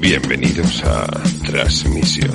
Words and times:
Bienvenidos 0.00 0.82
a 0.82 1.06
Transmisión. 1.44 2.30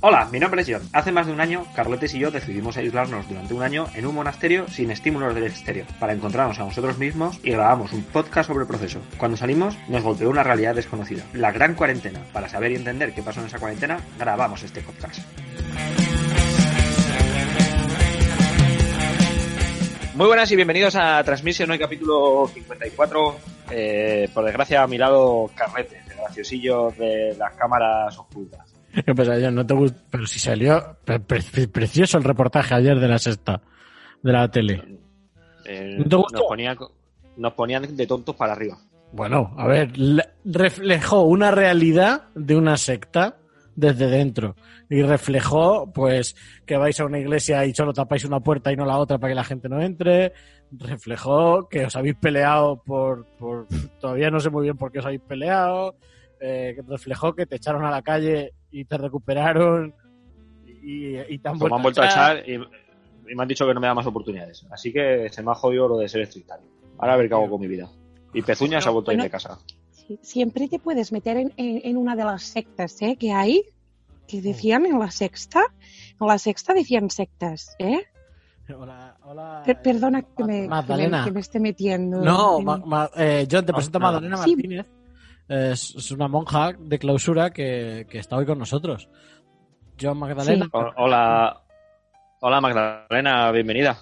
Hola, 0.00 0.28
mi 0.32 0.40
nombre 0.40 0.62
es 0.62 0.68
John. 0.68 0.82
Hace 0.92 1.12
más 1.12 1.28
de 1.28 1.32
un 1.32 1.40
año, 1.40 1.64
Carletes 1.76 2.14
y 2.14 2.18
yo 2.18 2.32
decidimos 2.32 2.76
aislarnos 2.76 3.28
durante 3.28 3.54
un 3.54 3.62
año 3.62 3.86
en 3.94 4.06
un 4.06 4.16
monasterio 4.16 4.66
sin 4.68 4.90
estímulos 4.90 5.32
del 5.32 5.44
exterior, 5.44 5.86
para 6.00 6.14
encontrarnos 6.14 6.58
a 6.58 6.64
nosotros 6.64 6.98
mismos 6.98 7.38
y 7.44 7.52
grabamos 7.52 7.92
un 7.92 8.02
podcast 8.02 8.48
sobre 8.48 8.62
el 8.62 8.68
proceso. 8.68 9.00
Cuando 9.18 9.36
salimos, 9.36 9.78
nos 9.88 10.02
golpeó 10.02 10.30
una 10.30 10.42
realidad 10.42 10.74
desconocida, 10.74 11.22
la 11.32 11.52
gran 11.52 11.74
cuarentena. 11.74 12.24
Para 12.32 12.48
saber 12.48 12.72
y 12.72 12.74
entender 12.74 13.14
qué 13.14 13.22
pasó 13.22 13.38
en 13.38 13.46
esa 13.46 13.60
cuarentena, 13.60 14.00
grabamos 14.18 14.64
este 14.64 14.80
podcast. 14.80 15.20
Muy 20.16 20.26
buenas 20.26 20.50
y 20.50 20.56
bienvenidos 20.56 20.96
a 20.96 21.22
Transmisión, 21.24 21.70
hoy 21.70 21.78
capítulo 21.78 22.48
54. 22.52 23.36
Eh, 23.70 24.28
por 24.32 24.44
desgracia, 24.44 24.82
a 24.82 24.86
mi 24.86 24.96
lado, 24.96 25.50
Carletes, 25.54 26.02
el 26.10 26.16
graciosillo 26.16 26.90
de 26.98 27.34
las 27.38 27.54
cámaras 27.54 28.16
ocultas. 28.18 28.74
¿Qué 29.04 29.14
pasa, 29.14 29.34
John? 29.40 29.54
No 29.54 29.66
te 29.66 29.74
gusta, 29.74 30.00
pero 30.10 30.26
si 30.26 30.38
salió 30.38 30.96
pre- 31.04 31.20
pre- 31.20 31.68
precioso 31.68 32.16
el 32.16 32.24
reportaje 32.24 32.74
ayer 32.74 32.98
de 32.98 33.08
la 33.08 33.18
sexta, 33.18 33.60
de 34.22 34.32
la 34.32 34.50
tele. 34.50 34.82
Eh, 35.66 35.96
¿No 35.98 36.04
te 36.04 36.16
gustó? 36.16 36.38
nos, 36.38 36.48
ponían, 36.48 36.78
nos 37.36 37.52
ponían 37.52 37.94
de 37.96 38.06
tontos 38.06 38.34
para 38.36 38.52
arriba. 38.54 38.78
Bueno, 39.12 39.54
a 39.58 39.66
ver, 39.66 39.96
le- 39.98 40.30
reflejó 40.46 41.22
una 41.22 41.50
realidad 41.50 42.28
de 42.34 42.56
una 42.56 42.78
secta 42.78 43.36
desde 43.76 44.08
dentro 44.08 44.56
y 44.88 45.02
reflejó, 45.02 45.92
pues, 45.92 46.34
que 46.64 46.76
vais 46.76 46.98
a 46.98 47.04
una 47.04 47.18
iglesia 47.18 47.64
y 47.64 47.74
solo 47.74 47.92
tapáis 47.92 48.24
una 48.24 48.40
puerta 48.40 48.72
y 48.72 48.76
no 48.76 48.84
la 48.84 48.98
otra 48.98 49.18
para 49.18 49.30
que 49.30 49.36
la 49.36 49.44
gente 49.44 49.68
no 49.68 49.80
entre. 49.80 50.32
Reflejó 50.72 51.68
que 51.68 51.84
os 51.84 51.94
habéis 51.94 52.16
peleado 52.16 52.82
por, 52.82 53.26
por 53.38 53.66
todavía 54.00 54.30
no 54.30 54.40
sé 54.40 54.50
muy 54.50 54.64
bien 54.64 54.76
por 54.76 54.90
qué 54.90 54.98
os 54.98 55.04
habéis 55.04 55.20
peleado. 55.20 55.96
Eh, 56.40 56.76
reflejó 56.86 57.34
que 57.34 57.46
te 57.46 57.56
echaron 57.56 57.84
a 57.84 57.90
la 57.90 58.02
calle 58.02 58.54
y 58.70 58.84
te 58.84 58.98
recuperaron 58.98 59.94
y, 60.66 61.16
y 61.18 61.38
te 61.38 61.48
han 61.48 61.58
Pues 61.58 61.70
me 61.70 61.76
han 61.76 61.82
vuelto 61.82 62.02
a 62.02 62.06
echar 62.06 62.48
y, 62.48 62.54
y 62.54 63.34
me 63.34 63.42
han 63.42 63.48
dicho 63.48 63.66
que 63.66 63.74
no 63.74 63.80
me 63.80 63.86
da 63.86 63.94
más 63.94 64.06
oportunidades. 64.06 64.66
Así 64.70 64.92
que 64.92 65.28
se 65.30 65.42
me 65.42 65.50
ha 65.52 65.54
jodido 65.54 65.88
lo 65.88 65.98
de 65.98 66.08
ser 66.08 66.22
estrictario. 66.22 66.66
Ahora 66.98 67.14
a 67.14 67.16
ver 67.16 67.28
qué 67.28 67.34
hago 67.34 67.50
con 67.50 67.60
mi 67.60 67.68
vida. 67.68 67.88
Y 68.32 68.42
Pezuña 68.42 68.80
se 68.80 68.88
ha 68.88 68.92
vuelto 68.92 69.10
a 69.10 69.14
ir 69.14 69.22
de 69.22 69.30
casa. 69.30 69.58
Sí, 70.06 70.18
Siempre 70.22 70.68
te 70.68 70.78
puedes 70.78 71.12
meter 71.12 71.36
en, 71.36 71.52
en- 71.56 71.80
en 71.84 71.96
una 71.96 72.14
de 72.16 72.24
las 72.24 72.42
sectas 72.42 73.00
¿eh? 73.02 73.16
que 73.18 73.32
hay, 73.32 73.62
que 74.28 74.40
decían 74.40 74.86
en 74.86 74.98
la 74.98 75.10
sexta. 75.10 75.62
En 76.20 76.26
la 76.26 76.38
sexta 76.38 76.74
decían 76.74 77.10
sectas, 77.10 77.74
¿eh? 77.78 78.02
Hola, 78.76 79.16
hola. 79.24 79.62
Per- 79.64 79.80
perdona 79.82 80.20
eh, 80.20 80.26
que 80.36 80.44
me, 80.44 80.54
que 80.54 80.62
me- 80.62 80.68
Magdalena. 80.68 81.24
que 81.24 81.30
me 81.30 81.40
esté 81.40 81.60
metiendo. 81.60 82.20
No, 82.20 82.58
en- 82.58 82.64
Ma- 82.64 82.78
Ma- 82.78 83.10
eh, 83.16 83.46
John, 83.50 83.64
te 83.64 83.72
No, 83.72 83.76
presento 83.76 83.98
a. 83.98 84.00
Magdalena 84.00 84.36
Sí. 84.38 84.54
Martínez. 84.56 84.86
Es, 85.48 85.94
es 85.96 86.10
una 86.10 86.26
monja 86.26 86.72
de 86.76 86.98
clausura 86.98 87.50
que, 87.50 88.06
que 88.10 88.18
está 88.18 88.36
hoy 88.36 88.46
con 88.46 88.58
nosotros. 88.58 89.08
John 90.00 90.18
Magdalena. 90.18 90.64
Sí. 90.64 90.70
O- 90.72 90.92
Hola, 91.04 91.62
hola 92.40 92.60
Magdalena, 92.60 93.50
bienvenida. 93.52 93.98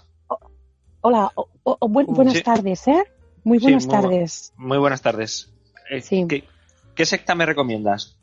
Hola, 1.03 1.31
o- 1.35 1.49
o- 1.65 1.77
o 1.81 1.89
buen- 1.89 2.07
buenas 2.07 2.35
sí. 2.35 2.43
tardes, 2.43 2.89
¿eh? 2.89 3.05
Muy 3.45 3.59
Sí, 3.59 3.65
buenas 3.65 3.87
muy 3.87 3.95
tardes. 3.95 4.53
Muy 4.57 4.79
buenas 4.79 5.03
tardes. 5.03 5.54
Eh, 5.91 6.01
Sí. 6.01 6.25
¿qué, 6.29 6.45
qué 6.95 7.05
secta 7.07 7.35
me 7.35 7.47
recomiendas? 7.47 8.17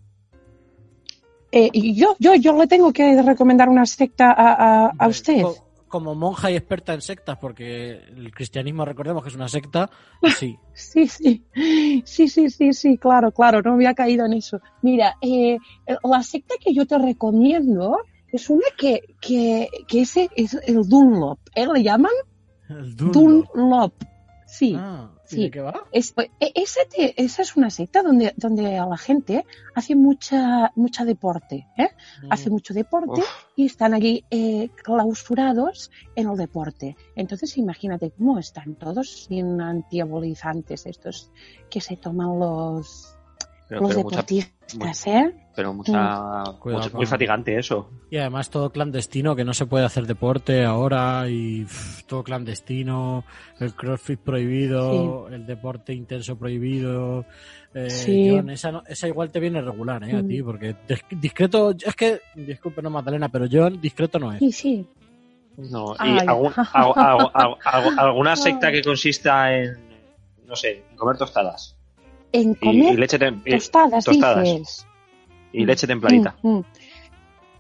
Eh, 1.52 1.70
y 1.74 1.94
yo, 1.96 2.16
yo, 2.20 2.36
yo 2.36 2.58
le 2.58 2.68
tengo 2.68 2.94
que 2.94 3.22
recomendar 3.22 3.68
una 3.70 3.86
secta 3.86 4.32
a, 4.32 4.86
a- 4.86 4.92
a 4.98 5.08
usted. 5.08 5.42
co- 5.42 5.56
Como 5.90 6.16
monja 6.16 6.50
y 6.50 6.56
experta 6.56 6.94
en 6.94 7.02
sectas, 7.02 7.38
porque 7.38 7.92
el 8.16 8.32
cristianismo, 8.34 8.86
recordemos 8.86 9.22
que 9.24 9.30
es 9.30 9.36
una 9.36 9.50
secta, 9.50 9.90
sí. 10.40 10.58
Sí, 10.74 11.08
sí, 11.10 11.44
sí, 12.06 12.28
sí, 12.30 12.50
sí, 12.50 12.72
sí, 12.74 12.98
claro, 12.98 13.32
claro, 13.34 13.62
no 13.62 13.74
había 13.74 13.94
caído 13.94 14.26
en 14.26 14.34
eso. 14.34 14.62
Mira, 14.82 15.16
eh, 15.22 15.58
la 16.04 16.24
secta 16.24 16.56
que 16.64 16.74
yo 16.74 16.86
te 16.86 16.98
recomiendo 16.98 17.98
es 18.32 18.50
una 18.50 18.64
que, 18.78 19.02
que, 19.20 19.68
que 19.90 20.02
ese 20.04 20.30
es 20.38 20.54
el 20.66 20.88
Dunlop, 20.88 21.40
¿eh? 21.54 21.68
¿Le 21.68 21.84
llaman? 21.84 22.14
El 22.70 22.96
Dunlop. 22.96 23.54
Dunlop. 23.54 23.94
Sí. 24.52 24.76
Ah, 24.78 25.10
¿y 25.30 25.34
sí. 25.36 25.42
de 25.44 25.52
qué 25.52 25.62
va? 25.62 25.86
Es, 25.94 26.14
e- 26.18 26.86
te- 26.90 27.24
esa 27.24 27.42
es 27.42 27.56
una 27.56 27.70
secta 27.70 28.04
donde, 28.04 28.34
donde 28.36 28.64
la 28.64 28.98
gente 28.98 29.46
hace 29.74 29.96
mucha, 29.96 30.72
mucha 30.76 31.06
deporte, 31.06 31.68
¿eh? 31.78 31.88
Hace 32.30 32.50
mucho 32.50 32.74
deporte 32.74 33.22
Uf. 33.22 33.46
y 33.56 33.66
están 33.68 33.94
allí 33.94 34.26
eh, 34.30 34.70
clausurados 34.84 35.90
en 36.16 36.28
el 36.30 36.36
deporte. 36.36 36.98
Entonces 37.16 37.58
imagínate 37.58 38.12
cómo 38.12 38.40
están 38.40 38.76
todos 38.76 39.24
sin 39.26 39.62
antiabolizantes 39.62 40.86
estos 40.86 41.32
que 41.70 41.80
se 41.80 41.96
toman 41.96 42.38
los, 42.38 43.16
Pero, 43.72 43.82
los 43.84 43.90
pero 43.92 44.04
mucha, 44.04 44.16
deportistas, 44.18 45.08
¿eh? 45.08 45.34
pero 45.56 45.74
mucha, 45.74 46.44
Cuidado 46.60 46.84
mucha- 46.84 46.98
muy 46.98 47.06
fatigante 47.06 47.58
eso. 47.58 47.90
Y 48.10 48.18
además 48.18 48.50
todo 48.50 48.70
clandestino, 48.70 49.34
que 49.34 49.46
no 49.46 49.54
se 49.54 49.66
puede 49.66 49.86
hacer 49.86 50.06
deporte 50.08 50.66
ahora 50.66 51.24
y 51.30 51.64
pff, 51.64 52.04
todo 52.04 52.22
clandestino, 52.22 53.24
el 53.62 53.74
crossfit 53.74 54.20
prohibido, 54.20 55.30
el 55.30 55.46
deporte 55.46 55.94
intenso 55.94 56.38
prohibido. 56.38 57.26
Eh, 57.74 57.90
Sí. 57.90 58.30
John, 58.36 58.50
esa, 58.50 58.74
no- 58.74 58.84
esa 58.86 59.08
igual 59.08 59.32
te 59.32 59.40
viene 59.40 59.62
regular, 59.62 60.04
¿eh? 60.04 60.18
A 60.18 60.22
Mm. 60.22 60.28
ti, 60.28 60.44
porque 60.44 60.76
dis- 60.90 61.20
discreto, 61.22 61.72
es 61.72 61.96
que, 61.96 62.20
disculpe, 62.36 62.82
no 62.82 62.90
Magdalena, 62.90 63.30
pero 63.30 63.46
John 63.50 63.80
discreto 63.80 64.20
no 64.20 64.34
es. 64.34 64.40
Sí, 64.40 64.52
sí. 64.52 64.86
No, 65.56 65.94
y 65.94 65.98
Ay. 66.00 66.18
algún- 66.28 66.52
algo- 66.74 66.98
algo- 66.98 67.32
algo- 67.34 67.58
algo- 67.64 68.02
alguna 68.02 68.36
secta 68.36 68.70
que 68.70 68.82
consista 68.82 69.56
en, 69.56 69.78
no 70.46 70.56
sé, 70.58 70.84
en 70.92 70.98
comer 70.98 71.16
tostadas. 71.18 71.78
En 72.34 72.52
Y, 72.52 72.56
comer 72.56 72.94
y 72.94 72.98
leche, 72.98 73.18
y- 73.46 73.52
tostadas, 73.52 74.06
tostadas. 74.06 74.44
dices. 74.44 74.88
y 75.54 75.66
leche 75.66 75.86
templadita. 75.88 76.36
Mm, 76.44 76.50
mm. 76.58 76.64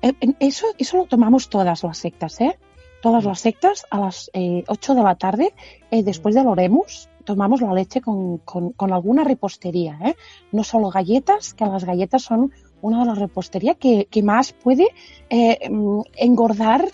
Eh, 0.03 0.13
en- 0.21 0.35
Eso, 0.39 0.67
eso 0.77 0.97
lo 0.97 1.05
tomamos 1.05 1.49
todas 1.49 1.83
las 1.83 1.97
sectas, 1.97 2.39
¿eh? 2.41 2.57
Todas 3.01 3.23
las 3.25 3.39
sectas 3.39 3.85
a 3.89 3.99
las 3.99 4.29
eh, 4.33 4.63
8 4.67 4.95
de 4.95 5.03
la 5.03 5.15
tarde, 5.15 5.53
eh, 5.89 6.03
después 6.03 6.35
del 6.35 6.47
Oremus, 6.47 7.09
tomamos 7.25 7.61
la 7.61 7.73
leche 7.73 7.99
con, 8.01 8.37
con- 8.39 8.71
con 8.73 8.93
alguna 8.93 9.23
repostería, 9.23 9.99
¿eh? 10.05 10.15
No 10.51 10.63
solo 10.63 10.89
galletas, 10.89 11.53
que 11.53 11.65
las 11.65 11.83
galletas 11.83 12.21
son 12.23 12.51
una 12.81 12.99
de 13.01 13.05
las 13.07 13.17
reposterías 13.17 13.77
que, 13.77 14.07
que 14.09 14.23
más 14.23 14.53
puede 14.53 14.87
eh, 15.29 15.69
mm, 15.69 16.01
engordar 16.15 16.85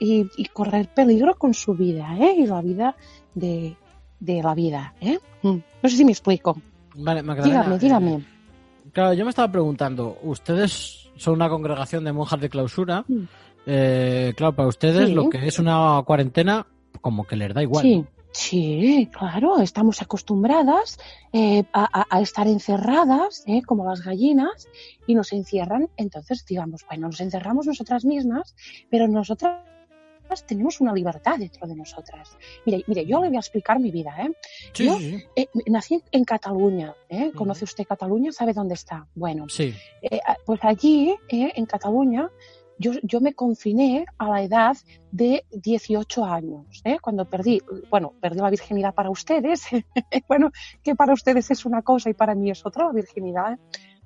y, 0.00 0.26
y 0.36 0.46
correr 0.46 0.88
peligro 0.88 1.36
con 1.36 1.52
su 1.54 1.74
vida, 1.74 2.16
¿eh? 2.18 2.34
Y 2.38 2.46
la 2.46 2.60
vida 2.62 2.96
de, 3.34 3.76
de 4.20 4.42
la 4.42 4.54
vida, 4.54 4.94
¿eh? 5.00 5.18
Mm. 5.42 5.56
No 5.82 5.88
sé 5.88 5.96
si 5.96 6.04
me 6.04 6.12
explico. 6.12 6.56
Vale, 6.96 7.22
Magdalena. 7.22 7.60
Dígame, 7.62 7.76
eh, 7.76 7.78
dígame. 7.78 8.24
Claro, 8.92 9.12
yo 9.14 9.24
me 9.24 9.30
estaba 9.30 9.50
preguntando, 9.52 10.18
ustedes 10.22 11.10
son 11.16 11.34
una 11.34 11.48
congregación 11.48 12.04
de 12.04 12.12
monjas 12.12 12.40
de 12.40 12.48
clausura. 12.48 13.04
Eh, 13.66 14.32
claro, 14.36 14.54
para 14.54 14.68
ustedes 14.68 15.08
Sí. 15.08 15.14
lo 15.14 15.28
que 15.28 15.46
es 15.46 15.58
una 15.58 16.02
cuarentena, 16.06 16.66
como 17.00 17.24
que 17.26 17.36
les 17.36 17.52
da 17.52 17.62
igual. 17.62 17.82
Sí, 17.82 18.04
sí, 18.32 19.08
claro, 19.12 19.58
estamos 19.60 20.00
acostumbradas 20.02 20.98
eh, 21.32 21.64
a, 21.72 22.00
a- 22.00 22.06
a 22.08 22.20
estar 22.20 22.46
encerradas, 22.46 23.42
eh, 23.46 23.62
como 23.62 23.84
las 23.84 24.02
gallinas, 24.02 24.68
y 25.06 25.14
nos 25.14 25.32
encierran. 25.32 25.88
Entonces, 25.96 26.44
digamos, 26.46 26.84
bueno, 26.88 27.08
nos 27.08 27.20
encerramos 27.20 27.66
nosotras 27.66 28.04
mismas, 28.04 28.54
pero 28.90 29.08
nosotras 29.08 29.62
tenemos 30.46 30.80
una 30.80 30.92
libertad 30.92 31.38
dentro 31.38 31.66
de 31.66 31.74
nosotras. 31.76 32.36
Mire, 32.64 32.82
mire, 32.86 33.06
yo 33.06 33.20
le 33.20 33.28
voy 33.28 33.36
a 33.36 33.40
explicar 33.40 33.78
mi 33.78 33.90
vida, 33.90 34.14
¿eh? 34.20 34.32
Sí, 34.72 34.86
Yo- 34.86 34.98
sí, 34.98 35.18
sí. 35.18 35.24
Eh, 35.36 35.48
nací 35.66 36.02
en 36.10 36.24
Cataluña, 36.24 36.94
¿eh? 37.08 37.32
¿Conoce 37.34 37.64
usted 37.64 37.84
Cataluña? 37.86 38.32
¿Sabe 38.32 38.52
dónde 38.52 38.74
está? 38.74 39.06
Bueno, 39.14 39.48
Sí. 39.48 39.74
eh, 40.02 40.20
pues 40.44 40.60
allí, 40.62 41.14
eh, 41.28 41.52
en 41.54 41.66
Cataluña, 41.66 42.30
yo, 42.78 42.92
yo 43.02 43.20
me 43.22 43.32
confiné 43.32 44.04
a 44.18 44.28
la 44.28 44.42
edad 44.42 44.76
de 45.10 45.44
18 45.50 46.24
años, 46.26 46.82
¿eh? 46.84 46.98
cuando 47.00 47.24
perdí, 47.24 47.62
bueno, 47.90 48.12
perdí 48.20 48.40
la 48.40 48.50
virginidad 48.50 48.92
para 48.94 49.08
ustedes, 49.08 49.62
bueno, 50.28 50.50
que 50.82 50.94
para 50.94 51.14
ustedes 51.14 51.50
es 51.50 51.64
una 51.64 51.80
cosa 51.82 52.10
y 52.10 52.14
para 52.14 52.34
mí 52.34 52.50
es 52.50 52.66
otra 52.66 52.84
la 52.86 52.92
virginidad. 52.92 53.58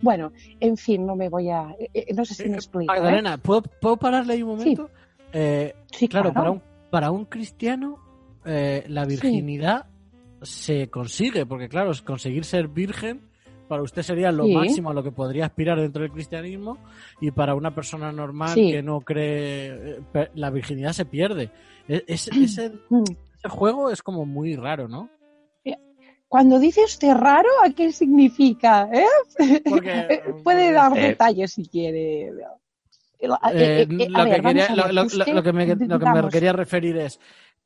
Bueno, 0.02 0.32
en 0.60 0.76
fin, 0.76 1.04
no 1.04 1.14
me 1.16 1.28
voy 1.28 1.50
a, 1.50 1.74
no 2.14 2.24
sé 2.24 2.34
si 2.34 2.48
me 2.48 2.54
explico. 2.56 2.92
¿eh? 2.94 2.96
Magdalena, 2.96 3.36
¿puedo, 3.38 3.62
¿puedo 3.62 3.96
pararle 3.98 4.34
ahí 4.34 4.42
un 4.42 4.50
momento? 4.56 4.88
Eh, 5.32 5.74
Sí, 5.92 6.08
claro, 6.08 6.32
claro. 6.32 6.34
para 6.34 6.50
un, 6.50 6.62
para 6.90 7.10
un 7.10 7.24
cristiano 7.26 7.98
eh, 8.44 8.84
la 8.88 9.04
virginidad 9.04 9.86
se 10.42 10.88
consigue, 10.88 11.44
porque 11.46 11.68
claro, 11.68 11.90
es 11.90 12.00
conseguir 12.02 12.44
ser 12.44 12.68
virgen 12.68 13.28
para 13.68 13.82
usted 13.82 14.02
sería 14.02 14.32
lo 14.32 14.44
Sí. 14.46 14.54
máximo 14.54 14.90
a 14.90 14.94
lo 14.94 15.02
que 15.04 15.12
podría 15.12 15.46
aspirar 15.46 15.78
dentro 15.80 16.02
del 16.02 16.10
cristianismo 16.10 16.78
y 17.20 17.30
para 17.30 17.54
una 17.54 17.72
persona 17.72 18.10
normal 18.10 18.48
Sí. 18.54 18.72
que 18.72 18.82
no 18.82 19.00
cree 19.02 19.98
eh, 20.12 20.28
la 20.34 20.50
virginidad 20.50 20.92
se 20.92 21.04
pierde. 21.04 21.50
E- 21.86 22.02
es- 22.08 22.28
ese, 22.36 22.72
ese 23.36 23.48
juego 23.48 23.90
es 23.90 24.02
como 24.02 24.26
muy 24.26 24.56
raro, 24.56 24.88
¿no? 24.88 25.08
Cuando 26.28 26.60
dice 26.60 26.84
usted 26.84 27.12
raro, 27.14 27.48
¿a 27.64 27.70
qué 27.70 27.90
significa? 27.92 28.88
eh? 28.92 29.04
Porque- 29.68 30.22
Puede 30.44 30.70
dar 30.72 30.96
Eh, 30.96 31.08
detalles 31.08 31.52
si 31.54 31.66
quiere. 31.66 32.30
Lo, 33.28 33.38
que 35.42 35.52
me, 35.52 36.30
quería 36.30 36.52
referir 36.52 36.96
es 36.98 37.20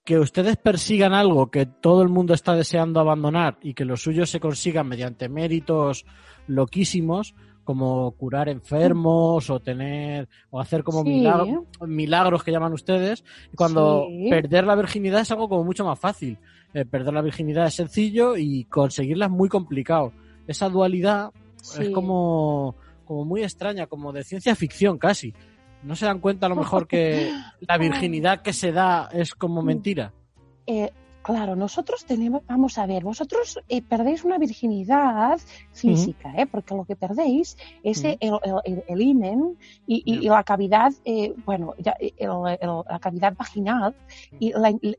que 0.04 0.18
ustedes 0.18 0.56
persigan 0.56 1.14
algo 1.14 1.50
que 1.50 1.66
todo 1.66 2.02
el 2.02 2.08
mundo 2.08 2.34
está 2.34 2.54
deseando 2.54 3.00
abandonar 3.00 3.58
y 3.62 3.74
que 3.74 3.84
lo 3.84 3.96
suyo 3.96 4.26
se 4.26 4.40
consiga 4.40 4.84
mediante 4.84 5.28
méritos 5.28 6.04
loquísimos 6.46 7.34
como 7.64 8.10
curar 8.12 8.50
enfermos 8.50 9.48
o 9.48 9.60
tener 9.60 10.28
o 10.50 10.60
hacer 10.60 10.84
como 10.84 11.02
Sí. 11.02 11.08
milagro- 11.08 11.66
milagros 11.86 12.44
que 12.44 12.52
llaman 12.52 12.74
ustedes 12.74 13.24
cuando 13.56 14.06
Sí. 14.10 14.28
perder 14.28 14.64
la 14.66 14.74
virginidad 14.74 15.22
es 15.22 15.30
algo 15.30 15.48
como 15.48 15.64
mucho 15.64 15.84
más 15.84 15.98
fácil 15.98 16.38
Eh, 16.76 16.84
perder 16.84 17.14
la 17.14 17.22
virginidad 17.22 17.66
es 17.68 17.74
sencillo 17.74 18.36
y 18.36 18.64
conseguirla 18.64 19.26
es 19.26 19.30
muy 19.30 19.48
complicado 19.48 20.12
esa 20.48 20.68
dualidad 20.68 21.30
es 21.80 21.88
como, 21.90 22.74
como 23.04 23.24
muy 23.24 23.42
extraña, 23.42 23.86
como 23.86 24.12
de 24.12 24.24
ciencia 24.24 24.54
ficción 24.54 24.98
casi. 24.98 25.32
¿No 25.82 25.94
se 25.96 26.06
dan 26.06 26.20
cuenta 26.20 26.46
a 26.46 26.48
lo 26.48 26.56
mejor 26.56 26.86
que 26.88 27.30
la 27.60 27.76
virginidad 27.78 28.42
que 28.42 28.52
se 28.52 28.72
da 28.72 29.08
es 29.12 29.34
como 29.34 29.62
Mm. 29.62 29.66
mentira? 29.66 30.12
Eh, 30.66 30.90
claro, 31.22 31.56
nosotros 31.56 32.04
tenemos, 32.06 32.42
vamos 32.46 32.78
a 32.78 32.86
ver, 32.86 33.02
vosotros 33.04 33.58
eh, 33.68 33.82
perdéis 33.82 34.24
una 34.24 34.38
virginidad 34.38 35.38
física, 35.72 36.32
¿eh? 36.36 36.46
porque 36.46 36.74
lo 36.74 36.84
que 36.84 36.96
perdéis 36.96 37.56
es 37.82 37.98
Ujú. 37.98 38.08
el, 38.20 38.30
el, 38.42 38.54
el- 38.64 38.84
el 38.88 39.00
himen 39.02 39.58
y, 39.86 40.02
y- 40.06 40.24
y 40.24 40.28
la 40.28 40.42
cavidad, 40.42 40.92
eh, 41.04 41.34
bueno, 41.44 41.74
ya, 41.78 41.94
el- 42.00 42.10
el- 42.60 42.82
la 42.90 42.98
cavidad 42.98 43.34
vaginal 43.36 43.94
y 44.40 44.52
la, 44.52 44.68
el, 44.70 44.96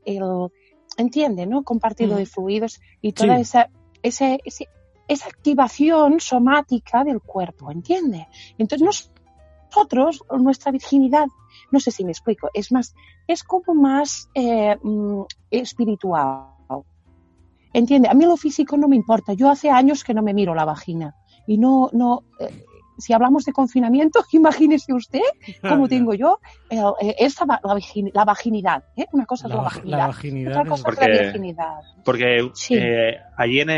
entiende, 0.96 1.46
¿no? 1.46 1.62
Compartido 1.64 2.16
de 2.16 2.26
fluidos 2.26 2.80
y 3.02 3.12
toda 3.12 3.34
Sí. 3.36 3.42
esa, 3.42 3.70
ese- 4.02 4.40
ese- 4.44 4.68
esa 5.08 5.28
activación 5.28 6.20
somática 6.20 7.04
del 7.04 7.20
cuerpo, 7.20 7.70
¿entiende? 7.70 8.26
Entonces 8.58 9.12
nosotros, 9.70 10.22
nuestra 10.38 10.72
virginidad, 10.72 11.26
no 11.70 11.80
sé 11.80 11.90
si 11.90 12.04
me 12.04 12.12
explico, 12.12 12.50
es 12.54 12.72
más, 12.72 12.94
es 13.26 13.42
como 13.44 13.74
más 13.74 14.28
eh, 14.34 14.76
mm, 14.82 15.22
espiritual. 15.50 16.46
¿Entiende? 17.72 18.08
A 18.08 18.14
mí 18.14 18.24
lo 18.24 18.36
físico 18.38 18.76
no 18.78 18.88
me 18.88 18.96
importa. 18.96 19.34
Yo 19.34 19.50
hace 19.50 19.70
años 19.70 20.02
que 20.02 20.14
no 20.14 20.22
me 20.22 20.32
miro 20.32 20.54
la 20.54 20.64
vagina. 20.64 21.14
Y 21.46 21.58
no, 21.58 21.90
no, 21.92 22.22
eh, 22.40 22.64
si 22.96 23.12
hablamos 23.12 23.44
de 23.44 23.52
confinamiento, 23.52 24.24
imagínese 24.32 24.94
usted 24.94 25.20
cómo 25.60 25.86
tengo 25.86 26.14
yo 26.14 26.38
el- 26.70 26.78
eh, 27.02 27.16
esta, 27.18 27.44
la, 27.44 27.60
virgin- 27.74 28.10
la 28.14 28.24
vaginidad. 28.24 28.82
¿eh? 28.96 29.04
Una 29.12 29.26
cosa 29.26 29.46
es 29.46 29.50
La, 29.54 29.56
la, 29.56 29.62
vag- 29.62 29.74
vaginidad. 29.74 29.98
la 29.98 30.06
vaginidad 30.06 30.50
Otra 30.52 30.62
es- 30.62 30.68
cosa 30.70 30.82
Porque- 30.84 31.04
es 31.04 31.10
la 31.18 31.22
virginidad. 31.24 31.80
Porque 32.02 32.50
Sí. 32.54 32.74
eh, 32.78 33.18
allí 33.36 33.60
en 33.60 33.70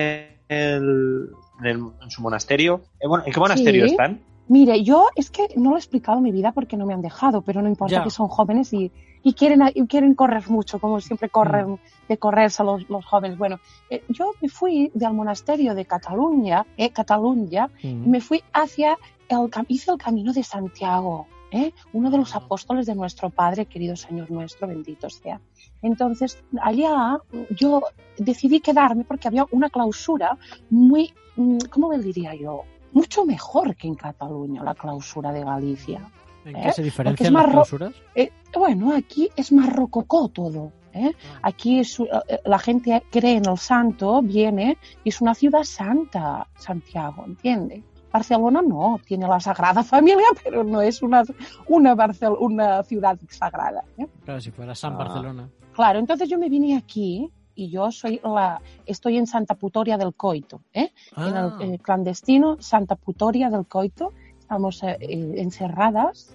el, 0.48 1.28
en, 1.60 1.66
el- 1.66 1.84
en 2.02 2.10
su 2.10 2.22
monasterio, 2.22 2.82
eh, 3.00 3.06
bueno, 3.06 3.24
¿en 3.26 3.32
qué 3.32 3.40
monasterio 3.40 3.84
Sí. 3.84 3.90
están? 3.92 4.20
Mire, 4.50 4.82
yo 4.82 5.08
es 5.14 5.30
que 5.30 5.48
no 5.56 5.70
lo 5.70 5.76
he 5.76 5.78
explicado 5.78 6.16
en 6.18 6.24
mi 6.24 6.32
vida 6.32 6.52
porque 6.52 6.76
no 6.78 6.86
me 6.86 6.94
han 6.94 7.02
dejado, 7.02 7.42
pero 7.42 7.60
no 7.60 7.68
importa 7.68 7.96
Ya. 7.96 8.02
que 8.02 8.08
son 8.10 8.28
jóvenes 8.28 8.72
y, 8.72 8.90
y 9.22 9.34
quieren, 9.34 9.60
y 9.74 9.86
quieren 9.86 10.14
correr 10.14 10.48
mucho, 10.48 10.78
como 10.78 11.00
siempre 11.02 11.28
corren 11.28 11.72
Mm. 11.72 11.78
de 12.08 12.16
correrse 12.16 12.64
los, 12.64 12.88
los 12.88 13.04
jóvenes. 13.04 13.36
Bueno, 13.36 13.58
eh, 13.90 14.02
yo 14.08 14.32
me 14.40 14.48
fui 14.48 14.90
del 14.94 15.12
monasterio 15.12 15.74
de 15.74 15.84
Cataluña, 15.84 16.64
eh, 16.78 16.90
Cataluña, 16.90 17.68
y 17.82 17.92
me 17.92 18.22
fui 18.22 18.42
hacia 18.54 18.96
el, 19.28 19.50
cam- 19.50 19.66
hice 19.68 19.90
el 19.90 19.98
camino 19.98 20.32
de 20.32 20.42
Santiago, 20.42 21.26
¿eh? 21.50 21.72
uno 21.92 22.10
de 22.10 22.18
los 22.18 22.34
Ah. 22.34 22.38
apóstoles 22.38 22.86
de 22.86 22.94
nuestro 22.94 23.30
Padre, 23.30 23.66
querido 23.66 23.96
Señor 23.96 24.30
nuestro, 24.30 24.68
bendito 24.68 25.08
sea. 25.10 25.40
Entonces, 25.82 26.42
allá 26.60 27.18
yo 27.50 27.82
decidí 28.16 28.60
quedarme 28.60 29.04
porque 29.04 29.28
había 29.28 29.46
una 29.50 29.70
clausura 29.70 30.36
muy, 30.70 31.12
mm, 31.36 31.58
¿cómo 31.70 31.92
le 31.92 31.98
diría 31.98 32.34
yo? 32.34 32.62
Mucho 32.92 33.24
mejor 33.24 33.76
que 33.76 33.86
en 33.86 33.94
Cataluña, 33.94 34.62
la 34.62 34.74
clausura 34.74 35.32
de 35.32 35.44
Galicia. 35.44 36.10
¿En 36.44 36.56
¿eh? 36.56 36.62
qué 36.64 36.72
se 36.72 36.82
diferencian 36.82 37.26
es 37.26 37.32
las 37.32 37.50
clausuras? 37.50 37.92
Eh, 38.14 38.30
bueno, 38.54 38.94
aquí 38.94 39.28
es 39.36 39.52
más 39.52 39.70
rococó 39.72 40.28
todo. 40.28 40.72
¿eh? 40.94 41.12
Aquí 41.42 41.80
es, 41.80 41.98
la 42.44 42.58
gente 42.58 43.02
cree 43.10 43.36
en 43.36 43.48
el 43.48 43.58
santo, 43.58 44.22
viene 44.22 44.78
y 45.04 45.10
es 45.10 45.20
una 45.20 45.34
ciudad 45.34 45.62
santa, 45.64 46.48
Santiago, 46.56 47.24
¿entiende? 47.26 47.84
Barcelona 48.12 48.62
no, 48.62 49.00
tiene 49.06 49.26
la 49.28 49.40
Sagrada 49.40 49.82
Familia, 49.82 50.26
pero 50.44 50.64
no 50.64 50.81
es 50.81 51.02
una, 51.02 51.22
una, 51.66 51.94
Barcel- 51.94 52.37
una 52.38 52.82
ciudad 52.84 53.19
sagrada. 53.28 53.84
¿eh? 53.99 54.06
Claro, 54.25 54.40
si 54.40 54.50
fuera 54.50 54.75
San 54.75 54.94
Ah. 54.94 54.96
Barcelona. 54.99 55.49
Claro, 55.72 55.99
entonces 55.99 56.28
yo 56.28 56.38
me 56.38 56.49
vine 56.49 56.76
aquí 56.76 57.31
y 57.55 57.70
yo 57.70 57.90
soy 57.93 58.20
la, 58.25 58.60
estoy 58.87 59.16
en 59.16 59.26
Santa 59.26 59.55
Putoria 59.55 59.96
del 59.99 60.14
Coito, 60.14 60.62
¿eh? 60.72 60.93
en 61.16 61.22
Ah, 61.37 61.56
el 61.60 61.75
eh, 61.75 61.78
clandestino 61.78 62.56
Santa 62.60 62.96
Putoria 62.96 63.49
del 63.50 63.66
Coito, 63.66 64.12
estamos 64.38 64.82
eh, 64.82 64.96
eh, 65.00 65.34
encerradas 65.37 66.34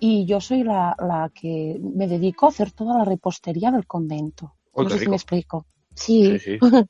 y 0.00 0.24
yo 0.26 0.40
soy 0.40 0.62
la, 0.64 0.96
la 0.98 1.30
que 1.34 1.78
me 1.80 2.08
dedico 2.08 2.46
a 2.46 2.48
hacer 2.48 2.72
toda 2.72 2.98
la 2.98 3.04
repostería 3.04 3.70
del 3.70 3.86
convento. 3.86 4.54
No 4.76 4.88
sé 4.88 4.98
si 5.00 5.08
me 5.08 5.16
explico. 5.16 5.66
Sí, 5.94 6.38
Sí, 6.38 6.58
sí. 6.58 6.58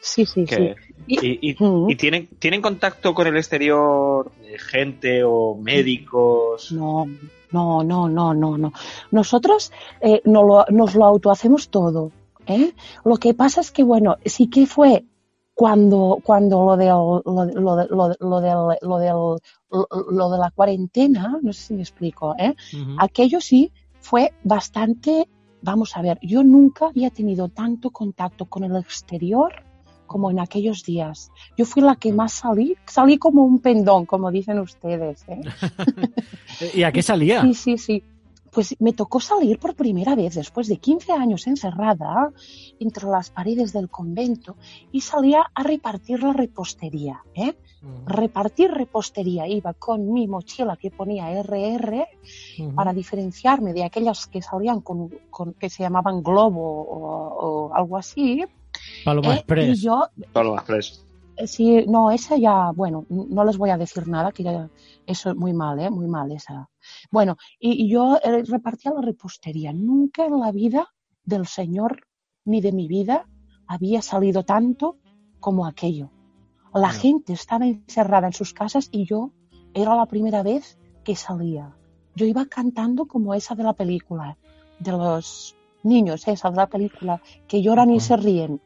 sí, 0.00 0.26
sí. 0.26 0.44
Que- 0.44 0.74
sí. 0.76 0.94
¿Y, 1.06 1.50
y- 1.50 1.56
y 1.88 1.96
tienen, 1.96 2.28
tienen 2.38 2.62
contacto 2.62 3.14
con 3.14 3.26
el 3.26 3.36
exterior 3.36 4.30
de 4.42 4.58
gente 4.58 5.22
o 5.24 5.56
médicos? 5.56 6.70
No, 6.72 7.06
no, 7.52 7.82
no, 7.82 8.08
no, 8.08 8.34
no, 8.34 8.56
no. 8.58 8.72
Nosotros 9.10 9.72
eh, 10.00 10.20
no 10.24 10.42
lo- 10.44 10.66
nos 10.70 10.94
lo 10.94 11.04
autohacemos 11.06 11.68
todo. 11.68 12.12
¿eh? 12.46 12.72
Lo 13.04 13.16
que 13.16 13.34
pasa 13.34 13.60
es 13.60 13.70
que, 13.72 13.82
bueno, 13.82 14.16
sí 14.24 14.48
que 14.48 14.66
fue 14.66 15.04
cuando, 15.54 16.18
cuando 16.22 16.64
lo, 16.64 16.76
del, 16.76 16.88
lo, 16.88 17.22
lo, 17.24 17.46
de- 17.76 17.86
lo, 17.90 18.08
de- 18.08 18.16
lo 18.20 18.40
del, 18.40 18.78
lo, 18.82 18.98
del, 18.98 19.12
lo, 19.12 19.38
lo 20.10 20.30
de 20.30 20.38
la 20.38 20.50
cuarentena, 20.50 21.38
no 21.42 21.52
sé 21.52 21.62
si 21.62 21.74
me 21.74 21.82
explico, 21.82 22.34
¿eh? 22.38 22.54
aquello 22.98 23.40
sí 23.40 23.72
fue 24.00 24.32
bastante, 24.44 25.28
vamos 25.62 25.96
a 25.96 26.02
ver, 26.02 26.18
yo 26.22 26.42
nunca 26.44 26.86
había 26.86 27.10
tenido 27.10 27.48
tanto 27.48 27.90
contacto 27.90 28.46
con 28.46 28.64
el 28.64 28.76
exterior 28.76 29.52
como 30.10 30.28
en 30.32 30.40
aquellos 30.40 30.82
días. 30.82 31.30
Yo 31.56 31.64
fui 31.64 31.82
la 31.82 31.94
que 31.94 32.12
más 32.12 32.32
salí, 32.32 32.74
salí 32.84 33.16
como 33.16 33.44
un 33.44 33.60
pendón, 33.60 34.06
como 34.06 34.32
dicen 34.32 34.58
ustedes. 34.58 35.24
¿eh? 35.28 35.40
¿Y 36.74 36.82
a 36.82 36.90
qué 36.90 37.00
salía? 37.00 37.42
Sí, 37.42 37.54
sí, 37.54 37.78
sí. 37.78 38.02
Pues 38.50 38.74
me 38.80 38.92
tocó 38.92 39.20
salir 39.20 39.60
por 39.60 39.76
primera 39.76 40.16
vez 40.16 40.34
después 40.34 40.66
de 40.66 40.78
15 40.78 41.12
años 41.12 41.46
encerrada 41.46 42.32
entre 42.80 43.06
las 43.06 43.30
paredes 43.30 43.72
del 43.72 43.88
convento 43.88 44.56
y 44.90 45.00
salía 45.02 45.44
a 45.54 45.62
repartir 45.62 46.24
la 46.24 46.32
repostería. 46.32 47.22
¿eh? 47.32 47.54
Ujú, 47.80 48.02
Repartir 48.06 48.72
repostería. 48.72 49.46
Iba 49.46 49.74
con 49.74 50.12
mi 50.12 50.26
mochila 50.26 50.76
que 50.76 50.90
ponía 50.90 51.30
RR 51.30 52.08
para 52.74 52.92
diferenciarme 52.92 53.72
de 53.72 53.84
aquellas 53.84 54.26
que 54.26 54.42
salían 54.42 54.80
con, 54.80 55.08
con- 55.30 55.52
que 55.54 55.70
se 55.70 55.84
llamaban 55.84 56.20
globo 56.20 56.60
o, 56.82 57.68
o 57.68 57.74
algo 57.74 57.96
así. 57.96 58.44
Paloma 59.04 59.34
¿eh? 59.34 59.36
Express. 59.38 59.78
Y 59.78 59.82
yo, 59.82 60.08
Paloma 60.32 60.58
Express. 60.58 61.04
eh, 61.36 61.46
sí, 61.46 61.84
no, 61.86 62.10
esa 62.10 62.36
ya, 62.36 62.70
bueno, 62.72 63.06
no 63.08 63.44
les 63.44 63.56
voy 63.56 63.70
a 63.70 63.78
decir 63.78 64.06
nada, 64.08 64.32
que 64.32 64.42
ya, 64.42 64.68
eso 65.06 65.30
es 65.30 65.36
muy 65.36 65.52
mal, 65.52 65.78
¿eh? 65.80 65.90
Muy 65.90 66.06
mal 66.06 66.30
esa. 66.32 66.68
Bueno, 67.10 67.36
y, 67.58 67.84
y 67.84 67.88
yo 67.88 68.18
eh, 68.22 68.42
repartía 68.44 68.92
la 68.92 69.00
repostería. 69.00 69.72
Nunca 69.72 70.26
en 70.26 70.38
la 70.38 70.52
vida 70.52 70.88
del 71.24 71.46
Señor 71.46 72.06
ni 72.44 72.60
de 72.60 72.72
mi 72.72 72.88
vida 72.88 73.26
había 73.66 74.02
salido 74.02 74.42
tanto 74.44 74.96
como 75.38 75.66
aquello. 75.66 76.10
La 76.74 76.90
gente 76.90 77.32
estaba 77.32 77.66
encerrada 77.66 78.28
en 78.28 78.32
sus 78.32 78.52
casas 78.52 78.88
y 78.92 79.04
yo 79.04 79.32
era 79.74 79.96
la 79.96 80.06
primera 80.06 80.42
vez 80.42 80.78
que 81.04 81.16
salía. 81.16 81.74
Yo 82.14 82.26
iba 82.26 82.46
cantando 82.46 83.06
como 83.06 83.34
esa 83.34 83.54
de 83.54 83.64
la 83.64 83.72
película, 83.72 84.36
de 84.78 84.92
los 84.92 85.56
niños, 85.82 86.28
esa 86.28 86.50
de 86.50 86.56
la 86.56 86.68
película, 86.68 87.22
que 87.48 87.62
lloran 87.62 87.90
y 87.90 88.00
se 88.00 88.16
ríen. 88.16 88.60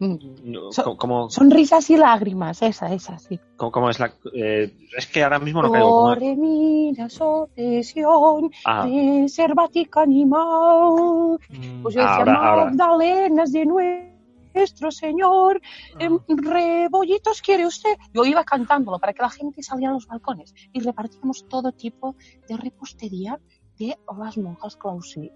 Mm. 0.00 0.16
No, 0.44 0.72
So- 0.72 0.82
¿cómo- 0.84 0.96
¿Cómo, 0.96 1.30
Sonrisas 1.30 1.90
y 1.90 1.96
lágrimas, 1.98 2.62
esa, 2.62 2.92
esa, 2.92 3.18
sí. 3.18 3.38
cómo- 3.56 3.70
cómo 3.70 3.90
es 3.90 4.00
la...? 4.00 4.12
eh, 4.34 4.74
es 4.96 5.06
que 5.06 5.22
ahora 5.22 5.38
mismo 5.38 5.62
no 5.62 5.70
caigo. 5.70 5.88
¿cómo 5.90 6.12
es? 6.12 6.16
Ore 6.16 6.36
mira 6.36 7.08
sotesión, 7.10 8.50
Ah, 8.64 8.86
reservatica 8.86 10.00
animal. 10.02 11.38
Mm. 11.50 11.82
Pues 11.82 11.94
yo 11.94 12.00
decía, 12.00 12.14
Ahora, 12.16 12.34
ahora. 12.34 12.64
Magdalenas 12.70 13.52
de 13.52 13.66
nuestro 13.66 14.90
Señor, 14.90 15.60
em, 15.98 16.16
Ah. 16.18 16.34
rebollitos 16.38 17.42
quiere 17.42 17.66
usted. 17.66 17.96
Yo 18.14 18.24
iba 18.24 18.42
cantándolo 18.44 18.98
para 18.98 19.12
que 19.12 19.22
la 19.22 19.30
gente 19.30 19.62
saliera 19.62 19.90
a 19.90 19.94
los 19.94 20.06
balcones 20.06 20.54
y 20.72 20.80
repartíamos 20.80 21.46
todo 21.48 21.72
tipo 21.72 22.16
de 22.48 22.56
repostería 22.56 23.38
de 23.78 23.98
las 24.18 24.36
monjas 24.38 24.76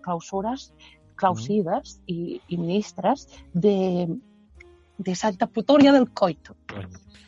clausuras, 0.03 0.73
clausidas 1.17 2.01
y, 2.07 2.41
y 2.49 2.57
ministras 2.59 3.29
de, 3.53 4.09
de 4.99 5.15
Santa 5.15 5.47
Putoria 5.47 5.93
del 5.93 6.11
Coito. 6.11 6.55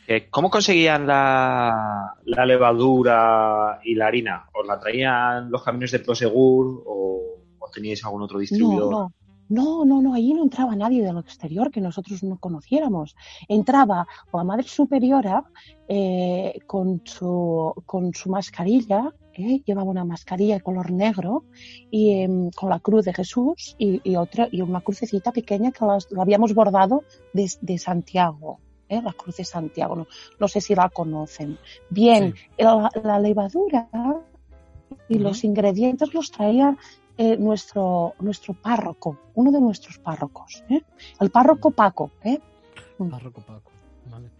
Eh, 0.08 0.28
¿Cómo 0.30 0.50
conseguían 0.50 1.06
la, 1.06 2.14
la 2.24 2.46
levadura 2.46 3.80
y 3.84 3.94
la 3.94 4.06
harina? 4.06 4.48
¿Os 4.54 4.66
la 4.66 4.78
traían 4.78 5.50
los 5.50 5.62
camiones 5.64 5.90
de 5.90 5.98
Prosegur 5.98 6.84
o, 6.86 7.22
o 7.58 7.70
teníais 7.70 8.04
algún 8.04 8.22
otro 8.22 8.36
No, 8.36 8.40
distribuidor? 8.40 8.90
no. 8.90 9.12
No, 9.48 9.84
no, 9.84 10.02
no, 10.02 10.12
allí 10.12 10.34
no 10.34 10.42
entraba 10.42 10.74
nadie 10.74 11.04
del 11.04 11.18
exterior 11.18 11.70
que 11.70 11.80
nosotros 11.80 12.20
no 12.24 12.36
conociéramos. 12.36 13.14
Entraba 13.46 14.04
la 14.32 14.42
Madre 14.42 14.64
Superiora 14.66 15.44
eh, 15.86 16.58
con, 16.66 17.00
su, 17.04 17.72
con 17.86 18.12
su 18.12 18.28
mascarilla 18.28 19.12
¿eh? 19.36 19.62
llevaba 19.64 19.90
una 19.90 20.04
mascarilla 20.04 20.54
de 20.54 20.60
color 20.60 20.90
negro 20.90 21.44
y 21.90 22.22
em, 22.22 22.50
con 22.50 22.70
la 22.70 22.80
cruz 22.80 23.04
de 23.04 23.14
Jesús 23.14 23.76
y, 23.78 24.00
y 24.04 24.16
otra 24.16 24.48
y 24.50 24.60
una 24.62 24.80
crucecita 24.80 25.32
pequeña 25.32 25.72
que 25.72 25.84
la, 25.84 25.98
la 26.10 26.22
habíamos 26.22 26.54
bordado 26.54 27.04
de, 27.32 27.50
de 27.60 27.78
Santiago. 27.78 28.58
¿eh? 28.88 29.00
La 29.02 29.12
cruz 29.12 29.36
de 29.36 29.44
Santiago, 29.44 29.96
no, 29.96 30.06
no 30.38 30.48
sé 30.48 30.60
si 30.60 30.74
la 30.74 30.88
conocen. 30.88 31.58
Bien, 31.90 32.34
la, 32.58 32.90
la 33.02 33.18
levadura 33.18 33.88
y 35.08 35.18
los 35.18 35.44
ingredientes 35.44 36.14
los 36.14 36.30
traía 36.30 36.76
eh, 37.18 37.36
nuestro, 37.38 38.14
nuestro 38.20 38.54
párroco, 38.54 39.18
uno 39.34 39.50
de 39.50 39.60
nuestros 39.60 39.98
párrocos, 39.98 40.62
¿eh? 40.68 40.82
el 41.20 41.30
párroco 41.30 41.70
Paco. 41.70 42.10
¿eh? 42.22 42.38
Párroco 43.10 43.40
Paco. 43.40 43.72
Vale. 44.10 44.30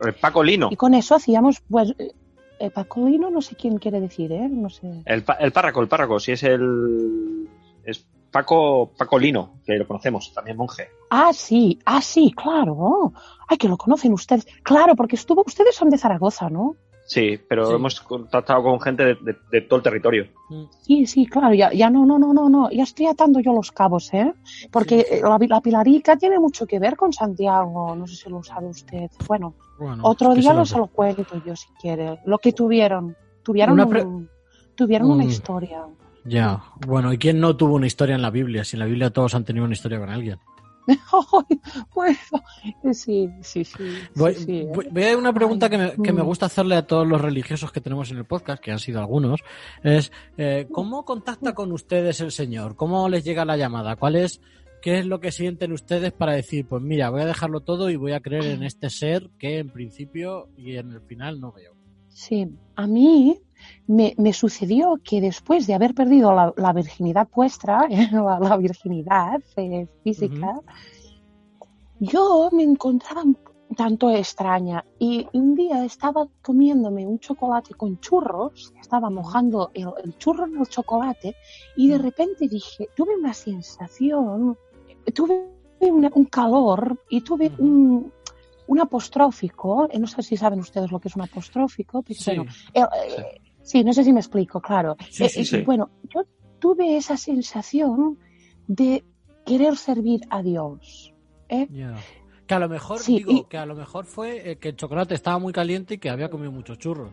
El 0.00 0.14
Paco 0.14 0.42
Lino. 0.42 0.68
Y 0.70 0.76
con 0.76 0.94
eso 0.94 1.14
hacíamos, 1.14 1.62
pues, 1.68 1.94
eh, 2.62 2.66
eh, 2.66 2.70
Pacolino, 2.70 3.30
no 3.30 3.40
sé 3.42 3.56
quién 3.56 3.78
quiere 3.78 4.00
decir, 4.00 4.32
¿eh? 4.32 4.48
No 4.48 4.70
sé. 4.70 5.02
El, 5.04 5.24
el 5.40 5.52
párraco, 5.52 5.80
el 5.80 5.88
párraco, 5.88 6.20
sí 6.20 6.32
es 6.32 6.42
el. 6.42 7.48
Es 7.84 8.06
Paco, 8.30 8.92
Paco 8.96 9.18
Lino, 9.18 9.60
que 9.64 9.74
lo 9.76 9.86
conocemos, 9.86 10.32
también 10.32 10.56
monje. 10.56 10.88
Ah, 11.10 11.32
sí, 11.32 11.78
ah, 11.84 12.00
sí, 12.00 12.32
claro. 12.34 13.12
Ay, 13.46 13.58
que 13.58 13.68
lo 13.68 13.76
conocen 13.76 14.12
ustedes. 14.12 14.46
Claro, 14.62 14.96
porque 14.96 15.16
estuvo, 15.16 15.42
ustedes 15.46 15.74
son 15.74 15.90
de 15.90 15.98
Zaragoza, 15.98 16.48
¿no? 16.48 16.76
Sí, 17.12 17.38
pero 17.46 17.66
Sí. 17.66 17.74
hemos 17.74 18.00
contactado 18.00 18.62
con 18.62 18.80
gente 18.80 19.04
de, 19.04 19.14
de- 19.16 19.36
de 19.50 19.60
todo 19.62 19.76
el 19.78 19.82
territorio. 19.82 20.28
Mm. 20.48 20.62
Sí, 20.80 21.04
sí, 21.06 21.26
claro, 21.26 21.52
ya, 21.52 21.70
ya 21.70 21.90
no, 21.90 22.06
no, 22.06 22.18
no, 22.18 22.32
no, 22.32 22.48
no, 22.48 22.70
ya 22.70 22.84
estoy 22.84 23.04
atando 23.06 23.38
yo 23.40 23.52
los 23.52 23.70
cabos, 23.70 24.14
¿eh? 24.14 24.32
Porque 24.70 25.04
Sí, 25.10 25.16
la, 25.22 25.36
la 25.38 25.60
Pilarica 25.60 26.16
tiene 26.16 26.38
mucho 26.38 26.66
que 26.66 26.78
ver 26.78 26.96
con 26.96 27.12
Santiago, 27.12 27.94
no 27.94 28.06
sé 28.06 28.16
si 28.16 28.30
lo 28.30 28.42
sabe 28.42 28.68
usted. 28.68 29.10
Bueno, 29.28 29.54
Bueno, 29.78 30.02
otro 30.06 30.34
día 30.34 30.52
se 30.52 30.56
lo 30.56 30.64
se 30.64 30.78
lo 30.78 30.86
cuento 30.86 31.36
yo 31.44 31.54
si 31.54 31.68
quiere. 31.80 32.18
Lo 32.24 32.38
que 32.38 32.52
tuvieron, 32.54 33.14
tuvieron, 33.42 33.74
Una 33.78 33.84
un- 33.84 34.30
tuvieron 34.74 35.10
una 35.10 35.24
Mm. 35.24 35.28
historia. 35.28 35.82
Ya, 36.24 36.62
bueno, 36.86 37.12
¿y 37.12 37.18
quién 37.18 37.40
no 37.40 37.56
tuvo 37.56 37.74
una 37.74 37.86
historia 37.88 38.14
en 38.14 38.22
la 38.22 38.30
Biblia? 38.30 38.64
Si 38.64 38.76
en 38.76 38.80
la 38.80 38.86
Biblia 38.86 39.10
todos 39.10 39.34
han 39.34 39.44
tenido 39.44 39.64
una 39.66 39.74
historia 39.74 39.98
con 39.98 40.08
alguien. 40.08 40.38
Pues, 41.92 42.18
sí, 42.92 43.28
sí, 43.42 43.64
sí. 43.64 43.74
Voy, 44.14 44.34
sí, 44.34 44.44
sí, 44.44 44.58
¿eh? 44.58 44.70
voy- 44.74 44.88
voy 44.90 45.04
a 45.04 45.16
una 45.16 45.32
pregunta 45.32 45.66
Ay, 45.66 45.70
que 45.70 45.78
me, 45.78 45.90
que 46.02 46.12
me 46.12 46.22
mm. 46.22 46.26
gusta 46.26 46.46
hacerle 46.46 46.76
a 46.76 46.86
todos 46.86 47.06
los 47.06 47.20
religiosos 47.20 47.70
que 47.72 47.80
tenemos 47.80 48.10
en 48.10 48.18
el 48.18 48.24
podcast, 48.24 48.62
que 48.62 48.72
han 48.72 48.78
sido 48.78 49.00
algunos, 49.00 49.40
es 49.82 50.10
eh, 50.36 50.66
¿cómo 50.72 51.04
contacta 51.04 51.54
con 51.54 51.72
ustedes 51.72 52.20
el 52.20 52.32
Señor? 52.32 52.76
¿Cómo 52.76 53.08
les 53.08 53.24
llega 53.24 53.44
la 53.44 53.56
llamada? 53.56 53.96
¿Cuál 53.96 54.16
es, 54.16 54.40
qué 54.80 54.98
es 54.98 55.06
lo 55.06 55.20
que 55.20 55.32
sienten 55.32 55.72
ustedes 55.72 56.12
para 56.12 56.32
decir, 56.32 56.66
pues 56.66 56.82
mira, 56.82 57.10
voy 57.10 57.22
a 57.22 57.26
dejarlo 57.26 57.60
todo 57.60 57.90
y 57.90 57.96
voy 57.96 58.12
a 58.12 58.20
creer 58.20 58.44
en 58.46 58.62
este 58.62 58.90
ser 58.90 59.30
que 59.38 59.58
en 59.58 59.70
principio 59.70 60.48
y 60.56 60.76
en 60.76 60.92
el 60.92 61.00
final 61.02 61.40
no 61.40 61.52
veo? 61.52 61.74
Sí, 62.08 62.46
a 62.76 62.86
mí 62.86 63.40
me, 63.86 64.14
me 64.18 64.32
sucedió 64.32 64.98
que 65.02 65.20
después 65.20 65.66
de 65.66 65.74
haber 65.74 65.94
perdido 65.94 66.32
la, 66.32 66.52
la 66.56 66.72
virginidad 66.72 67.28
vuestra, 67.34 67.86
la, 68.12 68.38
la 68.40 68.56
virginidad 68.56 69.40
eh, 69.56 69.86
física, 70.04 70.60
yo 72.00 72.48
me 72.52 72.62
encontraba 72.64 73.22
un 73.22 73.36
tanto 73.76 74.10
extraña 74.10 74.84
y 74.98 75.26
un 75.32 75.54
día 75.54 75.84
estaba 75.84 76.26
comiéndome 76.42 77.06
un 77.06 77.18
chocolate 77.18 77.74
con 77.74 77.98
churros, 78.00 78.72
estaba 78.80 79.08
mojando 79.08 79.70
el, 79.72 79.88
el 80.04 80.16
churro 80.18 80.46
en 80.46 80.58
el 80.58 80.66
chocolate 80.66 81.34
y 81.76 81.88
de 81.88 81.98
repente 81.98 82.48
dije, 82.48 82.88
tuve 82.94 83.16
una 83.16 83.32
sensación, 83.32 84.58
tuve 85.14 85.48
una- 85.80 86.10
un 86.14 86.24
calor 86.26 86.98
y 87.08 87.22
tuve 87.22 87.50
un, 87.58 88.12
un 88.66 88.80
apostrófico, 88.80 89.88
eh, 89.90 89.98
no 89.98 90.06
sé 90.06 90.22
si 90.22 90.36
saben 90.36 90.60
ustedes 90.60 90.90
lo 90.90 90.98
que 91.00 91.08
es 91.08 91.16
un 91.16 91.22
apostrófico, 91.22 92.02
pero 92.02 92.20
Sí, 92.20 92.30
bueno, 92.36 92.50
eh, 92.74 93.40
sí, 93.62 93.84
no 93.84 93.92
sé 93.92 94.04
si 94.04 94.12
me 94.12 94.20
explico, 94.20 94.60
claro. 94.60 94.96
Sí, 95.10 95.24
Eh, 95.24 95.28
sí, 95.28 95.40
eh, 95.40 95.44
sí. 95.44 95.60
Bueno, 95.62 95.90
yo 96.14 96.22
tuve 96.58 96.96
esa 96.96 97.16
sensación 97.16 98.18
de 98.66 99.04
querer 99.44 99.76
servir 99.76 100.20
a 100.30 100.42
Dios. 100.42 101.12
¿eh? 101.48 101.68
Que 102.46 102.54
a 102.54 102.58
lo 102.58 102.68
mejor, 102.68 102.98
Sí, 102.98 103.16
digo, 103.16 103.32
y- 103.32 103.44
que 103.44 103.58
a 103.58 103.66
lo 103.66 103.74
mejor 103.74 104.04
fue 104.04 104.50
eh, 104.52 104.56
que 104.58 104.70
el 104.70 104.76
chocolate 104.76 105.14
estaba 105.14 105.38
muy 105.38 105.52
caliente 105.52 105.94
y 105.94 105.98
que 105.98 106.10
había 106.10 106.28
comido 106.30 106.52
muchos 106.52 106.78
churros. 106.78 107.10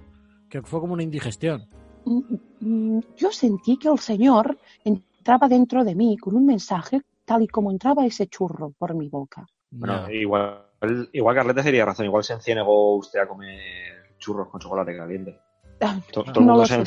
Que 0.50 0.62
fue 0.62 0.80
como 0.80 0.94
una 0.94 1.04
indigestión. 1.04 1.68
Mm, 2.06 2.20
mm, 2.62 3.00
Yo 3.18 3.32
sentí 3.32 3.78
que 3.78 3.88
el 3.90 4.00
Señor 4.00 4.58
entraba 4.84 5.48
dentro 5.48 5.84
de 5.84 5.96
mí 5.96 6.18
con 6.18 6.36
un 6.36 6.46
mensaje 6.46 7.02
tal 7.26 7.44
y 7.44 7.48
como 7.48 7.72
entraba 7.72 8.06
ese 8.06 8.28
churro 8.28 8.72
por 8.78 8.96
mi 8.96 9.08
boca. 9.10 9.46
Bueno, 9.72 10.10
igual, 10.12 10.64
igual 11.14 11.36
Carlete 11.36 11.62
sería 11.62 11.86
razón, 11.86 12.06
igual 12.08 12.24
se 12.24 12.34
encienegó 12.34 12.96
usted 12.96 13.20
a 13.20 13.28
comer 13.28 14.16
churros 14.18 14.48
con 14.50 14.60
chocolate 14.60 14.98
caliente. 14.98 15.40
To- 16.12 16.24
Todo, 16.24 16.42
No 16.42 16.54
mundo 16.54 16.66
se. 16.66 16.86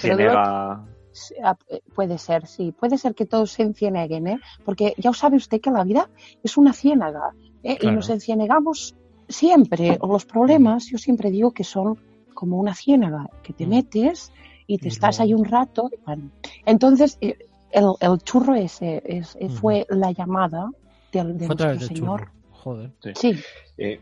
Sí, 1.14 1.34
ah, 1.44 1.56
eh, 1.68 1.80
Puede 1.94 2.16
ser, 2.18 2.46
sí. 2.46 2.72
Puede 2.72 2.96
ser 2.96 3.14
que 3.14 3.26
todos 3.26 3.50
se 3.52 3.62
encieneguen, 3.62 4.26
¿eh? 4.28 4.40
Porque 4.64 4.94
ya 4.96 5.12
sabe 5.12 5.36
usted 5.36 5.60
que 5.60 5.70
la 5.70 5.84
vida 5.84 6.08
es 6.42 6.56
una 6.56 6.72
ciénaga, 6.72 7.32
¿eh? 7.62 7.76
Claro. 7.76 7.92
Y 7.92 7.96
nos 7.96 8.08
encienegamos 8.08 8.94
siempre. 9.28 9.98
Los 10.02 10.24
problemas, 10.24 10.86
yo 10.86 10.96
siempre 10.98 11.30
digo 11.30 11.50
que 11.52 11.64
son 11.64 11.98
como 12.32 12.58
una 12.58 12.74
ciénaga, 12.74 13.28
que 13.42 13.52
te 13.52 13.66
Mm. 13.66 13.70
metes 13.70 14.32
y 14.66 14.78
te 14.78 14.86
Y 14.86 14.88
estás 14.88 15.18
luego- 15.18 15.22
ahí 15.28 15.34
un 15.34 15.44
rato. 15.44 15.90
Bueno, 16.06 16.30
entonces, 16.64 17.18
eh, 17.20 17.36
el, 17.72 17.92
el 18.00 18.18
churro 18.22 18.54
ese 18.54 19.02
es- 19.04 19.36
Ujú. 19.38 19.50
fue 19.54 19.86
la 19.90 20.12
llamada 20.12 20.70
del, 21.12 21.36
de 21.36 21.46
nuestro 21.46 21.78
Señor. 21.80 22.20
churro. 22.20 22.32
Joder. 22.52 22.90
Sí, 23.16 23.34
Eh, 23.76 24.00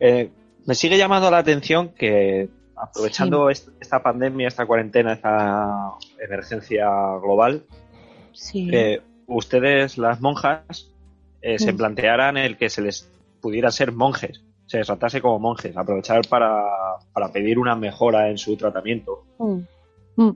eh, 0.00 0.30
me 0.64 0.74
sigue 0.74 0.96
llamando 0.96 1.30
la 1.30 1.38
atención 1.38 1.90
que 1.90 2.48
aprovechando 2.76 3.50
est- 3.50 3.68
esta 3.80 4.02
pandemia, 4.02 4.48
esta 4.48 4.66
cuarentena, 4.66 5.12
esta 5.14 5.92
emergencia 6.18 6.86
global, 7.22 7.64
sí. 8.32 8.68
que 8.68 9.02
ustedes, 9.26 9.98
las 9.98 10.20
monjas, 10.20 10.92
eh, 11.40 11.58
se 11.58 11.72
Mm. 11.72 11.76
plantearan 11.76 12.36
el 12.36 12.56
que 12.56 12.68
se 12.70 12.82
les 12.82 13.10
pudiera 13.40 13.70
ser 13.70 13.92
monjes, 13.92 14.42
se 14.66 14.78
les 14.78 14.86
tratase 14.86 15.20
como 15.20 15.38
monjes, 15.38 15.76
aprovechar 15.76 16.22
para, 16.28 16.62
para 17.12 17.32
pedir 17.32 17.58
una 17.58 17.74
mejora 17.76 18.30
en 18.30 18.38
su 18.38 18.56
tratamiento. 18.56 19.24
Mm. 19.38 19.60
Mm. 20.16 20.30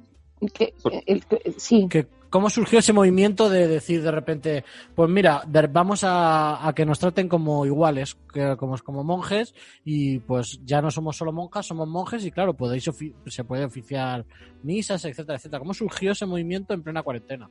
Que- 0.55 0.75
eh, 0.93 1.03
el- 1.07 1.25
que- 1.27 1.53
sí. 1.59 1.87
que 1.89 2.07
¿Cómo 2.31 2.49
surgió 2.49 2.79
ese 2.79 2.93
movimiento 2.93 3.49
de 3.51 3.67
decir 3.67 4.03
de 4.03 4.11
repente, 4.13 4.65
pues 4.95 5.11
mira, 5.11 5.43
vamos 5.73 6.05
a, 6.05 6.67
a 6.67 6.73
que 6.75 6.87
nos 6.87 6.99
traten 7.01 7.29
como 7.29 7.67
iguales, 7.67 8.17
que, 8.33 8.57
como, 8.57 8.79
como 8.79 9.03
monjes, 9.05 9.53
y 9.85 10.21
pues 10.21 10.61
ya 10.65 10.81
no 10.81 10.91
somos 10.93 11.17
solo 11.17 11.33
monjas, 11.33 11.67
somos 11.67 11.89
monjes, 11.89 12.25
y 12.25 12.31
claro, 12.31 12.55
podéis 12.55 12.89
se 13.27 13.45
puede 13.45 13.65
oficiar 13.65 14.25
misas, 14.63 15.05
etcétera, 15.05 15.37
etcétera. 15.39 15.59
¿Cómo 15.59 15.75
surgió 15.75 16.13
ese 16.13 16.25
movimiento 16.27 16.73
en 16.73 16.83
plena 16.85 17.03
cuarentena? 17.03 17.51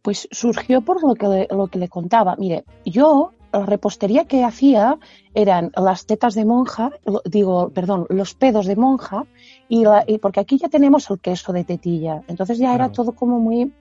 Pues 0.00 0.26
surgió 0.32 0.80
por 0.80 1.02
lo 1.06 1.14
que, 1.14 1.28
le- 1.28 1.48
lo 1.50 1.68
que 1.68 1.78
le 1.78 1.88
contaba. 1.88 2.34
Mire, 2.36 2.64
yo 2.84 3.32
la 3.52 3.66
repostería 3.66 4.24
que 4.24 4.42
hacía 4.44 4.98
eran 5.34 5.70
las 5.76 6.06
tetas 6.06 6.34
de 6.34 6.44
monja, 6.46 6.90
digo, 7.26 7.68
perdón, 7.68 8.06
los 8.08 8.34
pedos 8.34 8.66
de 8.66 8.74
monja, 8.76 9.26
y, 9.68 9.84
la- 9.84 10.02
y 10.06 10.18
porque 10.18 10.40
aquí 10.40 10.58
ya 10.58 10.68
tenemos 10.68 11.08
el 11.10 11.20
queso 11.20 11.52
de 11.52 11.62
tetilla. 11.64 12.22
Entonces 12.28 12.58
ya 12.58 12.74
era 12.74 12.90
todo 12.90 13.12
como 13.12 13.38
muy, 13.38 13.72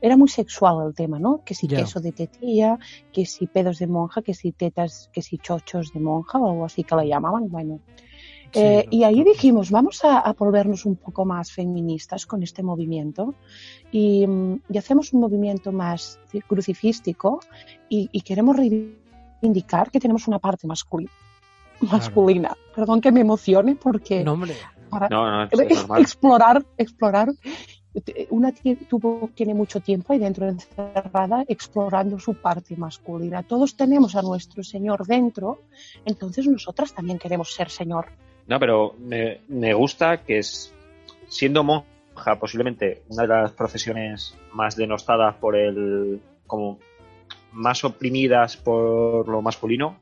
era 0.00 0.16
muy 0.16 0.28
sexual 0.28 0.86
el 0.86 0.94
tema, 0.94 1.18
¿no? 1.18 1.42
Que 1.44 1.54
si 1.54 1.66
Ya. 1.66 1.78
queso 1.78 2.00
de 2.00 2.12
tetilla, 2.12 2.78
que 3.12 3.26
si 3.26 3.46
pedos 3.46 3.78
de 3.78 3.86
monja, 3.86 4.22
que 4.22 4.34
si 4.34 4.52
tetas, 4.52 5.10
que 5.12 5.22
si 5.22 5.38
chochos 5.38 5.92
de 5.92 6.00
monja 6.00 6.38
o 6.38 6.50
algo 6.50 6.64
así 6.64 6.84
que 6.84 6.94
le 6.96 7.08
llamaban. 7.08 7.48
Bueno, 7.48 7.80
Sí, 8.50 8.60
eh, 8.60 8.86
y 8.90 9.02
ahí 9.04 9.22
dijimos, 9.24 9.70
vamos 9.70 10.02
a, 10.06 10.20
a 10.20 10.32
volvernos 10.32 10.86
un 10.86 10.96
poco 10.96 11.26
más 11.26 11.52
feministas 11.52 12.24
con 12.24 12.42
este 12.42 12.62
movimiento 12.62 13.34
y, 13.92 14.26
mm, 14.26 14.60
y 14.70 14.78
hacemos 14.78 15.12
un 15.12 15.20
movimiento 15.20 15.70
más 15.70 16.18
ci- 16.32 16.42
crucifístico 16.46 17.40
y, 17.90 18.08
y 18.10 18.22
queremos 18.22 18.56
reivindicar 18.56 19.90
que 19.90 20.00
tenemos 20.00 20.26
una 20.28 20.38
parte 20.38 20.66
masculina. 20.66 21.10
masculina. 21.80 22.56
Perdón 22.74 23.02
que 23.02 23.12
me 23.12 23.20
emocione 23.20 23.76
porque 23.76 24.24
No, 24.24 24.32
hombre, 24.32 24.54
No, 24.84 24.88
para 24.90 25.08
no, 25.10 25.42
explorar, 25.98 26.64
explorar, 26.78 27.28
una 28.30 28.52
tuvo, 28.88 29.30
tiene 29.34 29.54
mucho 29.54 29.80
tiempo 29.80 30.12
ahí 30.12 30.18
dentro 30.18 30.48
encerrada 30.48 31.44
explorando 31.48 32.18
su 32.18 32.34
parte 32.34 32.76
masculina. 32.76 33.42
Todos 33.42 33.76
tenemos 33.76 34.14
a 34.14 34.22
nuestro 34.22 34.62
Señor 34.62 35.06
dentro, 35.06 35.62
entonces 36.04 36.46
nosotras 36.46 36.92
también 36.92 37.18
queremos 37.18 37.52
ser 37.52 37.70
Señor. 37.70 38.06
No, 38.46 38.58
pero 38.58 38.94
me, 38.98 39.40
me 39.48 39.74
gusta 39.74 40.22
que 40.22 40.38
es, 40.38 40.72
siendo 41.28 41.64
monja, 41.64 42.38
posiblemente 42.38 43.02
una 43.08 43.22
de 43.22 43.28
las 43.28 43.52
profesiones 43.52 44.34
más 44.52 44.76
denostadas 44.76 45.36
por 45.36 45.56
el. 45.56 46.20
como 46.46 46.78
más 47.52 47.82
oprimidas 47.82 48.56
por 48.58 49.26
lo 49.26 49.40
masculino, 49.42 49.98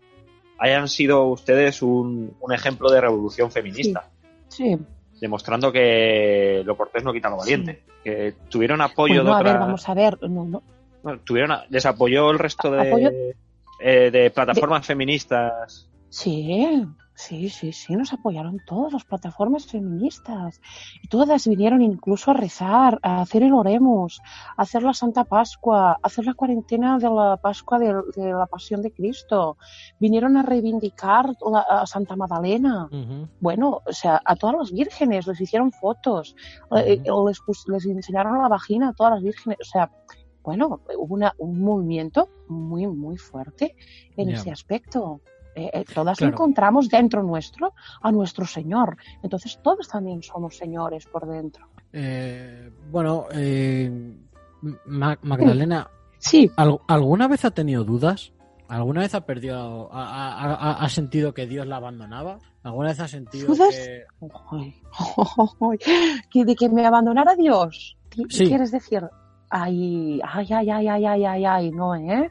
hayan 0.58 0.88
sido 0.88 1.26
ustedes 1.26 1.80
un, 1.80 2.34
un 2.40 2.52
ejemplo 2.52 2.90
de 2.90 3.00
revolución 3.00 3.50
feminista, 3.52 4.10
Sí. 4.48 4.76
Demostrando 5.20 5.72
que 5.72 6.62
lo 6.64 6.76
cortés 6.76 7.02
no 7.04 7.12
quita 7.12 7.30
lo 7.30 7.36
valiente, 7.38 7.82
que 8.04 8.34
tuvieron 8.48 8.80
apoyo 8.80 9.22
Bueno, 9.22 9.34
de 9.34 9.40
a 9.40 9.42
ver, 9.52 9.58
vamos 9.60 9.88
a 9.88 9.94
ver. 9.94 10.18
No, 10.28 10.44
no. 10.44 10.62
bueno, 11.02 11.20
tuvieron 11.24 11.52
a- 11.52 11.64
les 11.70 11.86
apoyó 11.86 12.30
el 12.30 12.38
resto 12.38 12.70
de, 12.70 13.34
eh, 13.80 14.10
de 14.10 14.30
plataformas 14.30 14.86
feministas. 14.86 15.88
Sí, 16.08 16.86
Sí, 17.16 17.48
sí, 17.48 17.72
sí, 17.72 17.96
nos 17.96 18.12
apoyaron 18.12 18.60
todas 18.66 18.92
las 18.92 19.04
plataformas 19.04 19.66
feministas. 19.66 20.60
Y 21.02 21.08
todas 21.08 21.46
vinieron 21.48 21.80
incluso 21.80 22.30
a 22.30 22.34
rezar, 22.34 22.98
a 23.02 23.22
hacer 23.22 23.42
el 23.42 23.54
Oremus, 23.54 24.20
a 24.56 24.62
hacer 24.62 24.82
la 24.82 24.92
Santa 24.92 25.24
Pascua, 25.24 25.92
a 25.92 25.98
hacer 26.02 26.26
la 26.26 26.34
cuarentena 26.34 26.98
de 26.98 27.08
la 27.08 27.38
Pascua 27.38 27.78
de, 27.78 27.94
de 28.14 28.32
la 28.32 28.44
Pasión 28.46 28.82
de 28.82 28.92
Cristo. 28.92 29.56
Vinieron 29.98 30.36
a 30.36 30.42
reivindicar 30.42 31.30
la, 31.50 31.60
a 31.60 31.86
Santa 31.86 32.16
Magdalena. 32.16 32.84
Ujú. 32.92 33.28
Bueno, 33.40 33.80
o 33.86 33.92
sea, 33.92 34.20
a 34.22 34.36
todas 34.36 34.56
las 34.56 34.72
vírgenes 34.72 35.26
les 35.26 35.40
hicieron 35.40 35.72
fotos, 35.72 36.36
eh, 36.76 37.00
eh, 37.02 37.10
les, 37.26 37.40
les 37.66 37.86
enseñaron 37.86 38.42
la 38.42 38.48
vagina 38.48 38.90
a 38.90 38.92
todas 38.92 39.14
las 39.14 39.22
vírgenes. 39.22 39.58
O 39.62 39.64
sea, 39.64 39.90
bueno, 40.42 40.80
hubo 40.98 41.14
una- 41.14 41.32
un 41.38 41.60
movimiento 41.60 42.28
muy, 42.48 42.86
muy 42.86 43.16
fuerte 43.16 43.74
en 44.16 44.28
ese 44.34 44.50
aspecto. 44.52 45.20
Eh, 45.56 45.70
eh, 45.72 45.84
todas 45.92 46.18
Claro. 46.18 46.34
encontramos 46.34 46.88
dentro 46.90 47.22
nuestro 47.22 47.72
a 48.02 48.12
nuestro 48.12 48.44
Señor. 48.44 48.96
Entonces 49.22 49.58
todos 49.62 49.88
también 49.88 50.22
somos 50.22 50.56
señores 50.56 51.06
por 51.06 51.26
dentro. 51.26 51.66
Eh, 51.92 52.70
bueno, 52.90 53.24
eh, 53.32 53.90
Ma- 54.86 55.18
Magdalena, 55.22 55.88
Sí, 56.18 56.50
¿al- 56.56 56.80
¿alguna 56.88 57.26
vez 57.28 57.44
ha 57.44 57.50
tenido 57.52 57.84
dudas? 57.84 58.32
¿Alguna 58.68 59.00
vez 59.02 59.14
ha 59.14 59.20
perdido, 59.24 59.88
ha, 59.92 60.02
ha- 60.02 60.54
ha- 60.54 60.84
ha 60.84 60.88
sentido 60.88 61.32
que 61.32 61.46
Dios 61.46 61.66
la 61.66 61.76
abandonaba? 61.76 62.38
¿Alguna 62.64 62.88
vez 62.88 63.00
ha 63.00 63.06
sentido 63.08 63.46
¿Dudas? 63.54 63.68
que... 63.70 64.04
Ay, 64.50 64.74
que 66.30 66.44
de 66.44 66.54
que 66.56 66.68
me 66.68 66.84
abandonara 66.84 67.34
Dios. 67.36 67.96
¿Qué 68.10 68.24
Sí. 68.28 68.46
quieres 68.46 68.72
decir? 68.72 69.02
Ay, 69.50 70.20
ay, 70.26 70.48
ay, 70.52 70.70
ay, 70.70 70.88
ay, 70.88 71.24
ay, 71.24 71.44
ay, 71.44 71.70
no, 71.70 71.94
¿eh? 71.94 72.30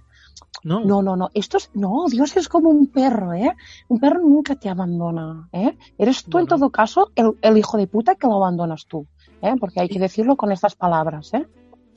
No, 0.64 0.80
No, 0.84 1.02
no, 1.04 1.16
no. 1.16 1.30
Esto 1.34 1.58
es, 1.58 1.70
no, 1.74 2.06
Dios 2.10 2.36
es 2.38 2.50
como 2.50 2.70
un 2.70 2.88
perro, 2.88 3.34
¿eh? 3.34 3.52
Un 3.88 4.00
perro 4.00 4.20
nunca 4.22 4.56
te 4.56 4.68
abandona, 4.70 5.48
¿eh? 5.52 5.78
Eres 5.98 6.24
tú, 6.24 6.40
en 6.40 6.48
todo 6.48 6.70
caso, 6.72 7.12
el, 7.16 7.34
el 7.42 7.58
hijo 7.58 7.78
de 7.78 7.88
puta 7.88 8.16
que 8.16 8.26
lo 8.28 8.36
abandonas 8.36 8.86
tú, 8.88 9.06
¿eh? 9.42 9.54
Porque 9.60 9.80
hay 9.82 9.88
que 9.90 10.00
decirlo 10.00 10.36
con 10.36 10.52
estas 10.52 10.76
palabras, 10.76 11.34
¿eh? 11.34 11.46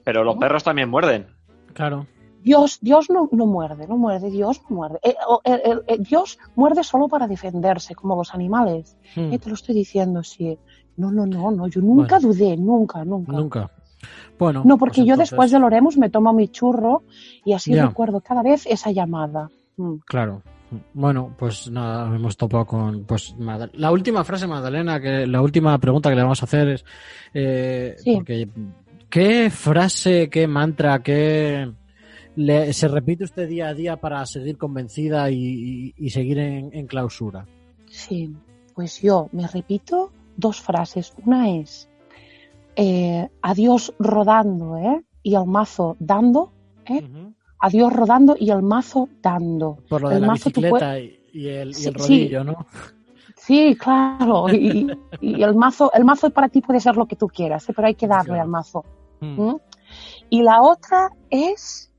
Pero 0.04 0.22
los 0.24 0.36
perros 0.36 0.64
también 0.64 0.88
muerden. 0.90 1.26
claro. 1.72 2.06
Dios, 2.40 2.78
Dios 2.80 3.10
no, 3.10 3.28
no 3.32 3.46
muerde, 3.46 3.88
no 3.88 3.96
muerde, 3.98 4.30
Dios 4.30 4.62
no 4.70 4.76
muerde. 4.76 5.00
Eh, 5.02 5.14
el- 5.44 5.82
el- 5.88 6.02
Dios 6.04 6.38
muerde 6.54 6.84
solo 6.84 7.08
para 7.08 7.26
defenderse, 7.26 7.96
como 7.96 8.14
los 8.14 8.32
animales. 8.32 8.96
Mm, 9.16 9.32
Eh, 9.32 9.38
te 9.40 9.48
lo 9.48 9.54
estoy 9.56 9.74
diciendo, 9.74 10.22
sí. 10.22 10.56
No, 10.96 11.10
no, 11.10 11.26
no, 11.26 11.50
no, 11.50 11.66
yo 11.66 11.80
nunca 11.80 12.18
Bueno. 12.20 12.28
dudé, 12.28 12.56
nunca, 12.56 13.04
nunca. 13.04 13.32
Nunca. 13.32 13.70
Bueno. 14.38 14.62
No, 14.64 14.78
porque 14.78 14.96
pues 15.00 15.06
yo 15.06 15.14
entonces- 15.14 15.30
después 15.30 15.50
del 15.50 15.64
Oremos 15.64 15.96
me 15.96 16.10
tomo 16.10 16.32
mi 16.32 16.48
churro 16.48 17.02
y 17.44 17.52
así 17.52 17.72
Ya. 17.74 17.86
recuerdo 17.86 18.20
cada 18.20 18.42
vez 18.42 18.66
esa 18.66 18.90
llamada. 18.90 19.50
Mm. 19.76 19.96
Claro. 20.06 20.42
Bueno, 20.92 21.34
pues 21.38 21.70
nada, 21.70 22.14
hemos 22.14 22.36
topado 22.36 22.66
con 22.66 23.04
pues 23.04 23.34
la 23.72 23.90
última 23.90 24.22
frase, 24.22 24.46
Magdalena, 24.46 25.00
que 25.00 25.26
la 25.26 25.40
última 25.40 25.78
pregunta 25.78 26.10
que 26.10 26.16
le 26.16 26.22
vamos 26.22 26.42
a 26.42 26.44
hacer 26.44 26.68
es 26.68 26.84
eh, 27.32 27.94
Sí. 27.98 28.16
porque 28.16 28.48
¿qué 29.08 29.48
frase, 29.48 30.28
qué 30.28 30.46
mantra, 30.46 31.02
qué 31.02 31.72
le- 32.36 32.72
se 32.74 32.86
repite 32.86 33.24
usted 33.24 33.48
día 33.48 33.68
a 33.68 33.74
día 33.74 33.96
para 33.96 34.24
seguir 34.26 34.58
convencida 34.58 35.30
y, 35.30 35.36
y- 35.38 35.94
y 35.96 36.10
seguir 36.10 36.38
en, 36.38 36.68
en 36.74 36.86
clausura? 36.86 37.46
Sí, 37.86 38.30
pues 38.74 39.00
yo 39.00 39.30
me 39.32 39.46
repito 39.48 40.12
dos 40.36 40.60
frases. 40.60 41.14
Una 41.24 41.48
es 41.50 41.88
eh, 42.78 43.28
adiós 43.42 43.92
rodando, 43.98 44.76
¿eh? 44.76 45.02
Y 45.24 45.34
el 45.34 45.46
mazo 45.46 45.96
dando, 45.98 46.52
¿eh? 46.86 47.02
Ujú. 47.02 47.34
Adiós 47.58 47.92
rodando 47.92 48.36
y 48.38 48.50
el 48.50 48.62
mazo 48.62 49.08
dando. 49.20 49.78
Por 49.88 50.02
lo 50.02 50.08
de 50.10 50.14
El 50.16 50.20
la 50.22 50.26
mazo 50.28 50.50
tú 50.50 50.60
bicicleta 50.60 51.00
y, 51.00 51.20
y 51.32 51.48
el, 51.48 51.70
y 51.70 51.74
Sí, 51.74 51.88
el 51.88 51.94
rodillo, 51.94 52.44
¿no? 52.44 52.66
Sí, 53.36 53.76
claro. 53.76 54.48
Y, 54.54 54.86
y 55.20 55.42
el 55.42 55.54
mazo, 55.56 55.90
el 55.92 56.04
mazo 56.04 56.30
para 56.30 56.48
ti 56.48 56.60
puede 56.60 56.78
ser 56.80 56.96
lo 56.96 57.06
que 57.06 57.16
tú 57.16 57.26
quieras, 57.26 57.68
¿eh? 57.68 57.72
pero 57.74 57.88
hay 57.88 57.94
que 57.96 58.06
darle 58.06 58.26
Claro. 58.26 58.42
al 58.42 58.48
mazo. 58.48 58.84
Mm. 59.20 59.40
¿Mm? 59.42 59.56
Y 60.30 60.42
la 60.42 60.62
otra 60.62 61.10
es 61.30 61.90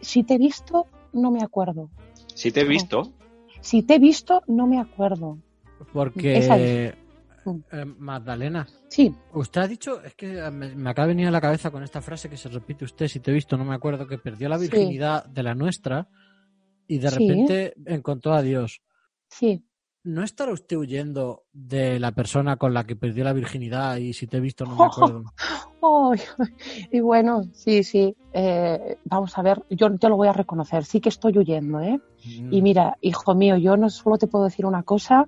si 0.00 0.24
te 0.24 0.34
he 0.34 0.38
visto, 0.38 0.86
no 1.12 1.30
me 1.30 1.42
acuerdo. 1.42 1.88
Si 2.34 2.50
te 2.50 2.62
he 2.62 2.64
visto, 2.64 3.12
Si 3.60 3.82
te 3.82 3.94
he 3.94 3.98
visto, 3.98 4.42
no 4.48 4.66
me 4.66 4.80
acuerdo. 4.80 5.36
Esa 5.78 5.92
Porque 5.92 6.38
es. 6.38 6.94
Eh, 7.72 7.84
Magdalena, 7.84 8.66
Sí, 8.88 9.14
Usted 9.32 9.60
ha 9.60 9.68
dicho, 9.68 10.02
es 10.02 10.14
que 10.14 10.38
eh, 10.38 10.50
me, 10.50 10.74
me 10.74 10.90
acaba 10.90 11.06
de 11.06 11.14
venir 11.14 11.28
a 11.28 11.30
la 11.30 11.40
cabeza 11.40 11.70
con 11.70 11.82
esta 11.82 12.00
frase 12.00 12.28
que 12.28 12.36
se 12.36 12.48
repite 12.48 12.84
usted, 12.84 13.06
si 13.06 13.20
te 13.20 13.30
he 13.30 13.34
visto, 13.34 13.56
no 13.56 13.64
me 13.64 13.74
acuerdo, 13.74 14.06
que 14.06 14.18
perdió 14.18 14.48
la 14.48 14.58
Sí. 14.58 14.68
virginidad 14.68 15.24
de 15.26 15.42
la 15.42 15.54
nuestra 15.54 16.08
y 16.88 16.98
de 16.98 17.10
Sí. 17.10 17.16
repente 17.18 17.74
encontró 17.86 18.32
a 18.34 18.42
Dios. 18.42 18.80
sí. 19.28 19.62
¿No 20.02 20.22
estará 20.24 20.50
usted 20.52 20.78
huyendo 20.78 21.44
de 21.52 22.00
la 22.00 22.12
persona 22.12 22.56
con 22.56 22.72
la 22.72 22.84
que 22.84 22.96
perdió 22.96 23.22
la 23.22 23.34
virginidad 23.34 23.98
y 23.98 24.14
si 24.14 24.26
te 24.26 24.38
he 24.38 24.40
visto 24.40 24.64
no 24.64 24.74
me 24.74 24.86
acuerdo? 24.86 25.24
Ay, 25.82 26.20
y 26.90 27.00
bueno, 27.00 27.42
sí, 27.52 27.84
sí. 27.84 28.16
eh, 28.32 28.96
vamos 29.04 29.36
a 29.36 29.42
ver, 29.42 29.62
yo 29.68 29.94
te 29.98 30.08
lo 30.08 30.16
voy 30.16 30.28
a 30.28 30.32
reconocer. 30.32 30.84
Sí 30.86 31.00
que 31.02 31.10
estoy 31.10 31.36
huyendo, 31.36 31.80
¿eh? 31.80 32.00
Y 32.50 32.60
Mm, 32.60 32.62
mira, 32.62 32.96
hijo 33.02 33.34
mío, 33.34 33.56
yo 33.58 33.76
no 33.76 33.90
solo 33.90 34.16
te 34.18 34.26
puedo 34.26 34.44
decir 34.46 34.64
una 34.66 34.82
cosa, 34.82 35.26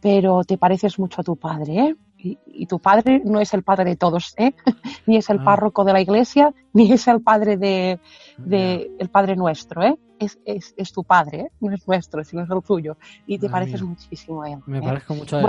pero 0.00 0.42
te 0.44 0.56
pareces 0.58 0.98
mucho 0.98 1.20
a 1.20 1.24
tu 1.24 1.36
padre, 1.36 1.78
¿eh? 1.78 1.96
Y, 2.22 2.38
y 2.46 2.66
tu 2.66 2.78
padre 2.78 3.22
no 3.24 3.40
es 3.40 3.54
el 3.54 3.62
padre 3.62 3.84
de 3.84 3.96
todos, 3.96 4.34
¿eh? 4.36 4.52
Ni 5.06 5.16
es 5.16 5.30
el 5.30 5.38
Ah. 5.40 5.44
párroco 5.44 5.84
de 5.84 5.92
la 5.94 6.00
iglesia, 6.00 6.52
ni 6.74 6.92
es 6.92 7.08
el 7.08 7.20
padre 7.22 7.56
de, 7.56 7.98
de 8.38 8.90
el 8.98 9.08
padre 9.08 9.36
nuestro, 9.36 9.82
¿eh? 9.82 9.96
Es, 10.18 10.38
es, 10.44 10.74
es 10.76 10.92
tu 10.92 11.02
padre, 11.04 11.38
¿eh? 11.40 11.50
No 11.60 11.72
es 11.72 11.86
nuestro, 11.88 12.22
sino 12.24 12.42
es 12.42 12.50
el 12.50 12.62
tuyo. 12.62 12.96
Y 13.26 13.38
te 13.38 13.48
Madre 13.48 13.52
pareces 13.66 13.80
mía. 13.82 13.90
muchísimo 13.90 14.42
a 14.42 14.50
él. 14.50 14.58
Me 14.66 14.78
¿eh? 14.78 14.82
parezco 14.82 15.14
mucho 15.14 15.36
a 15.36 15.40
él. 15.40 15.46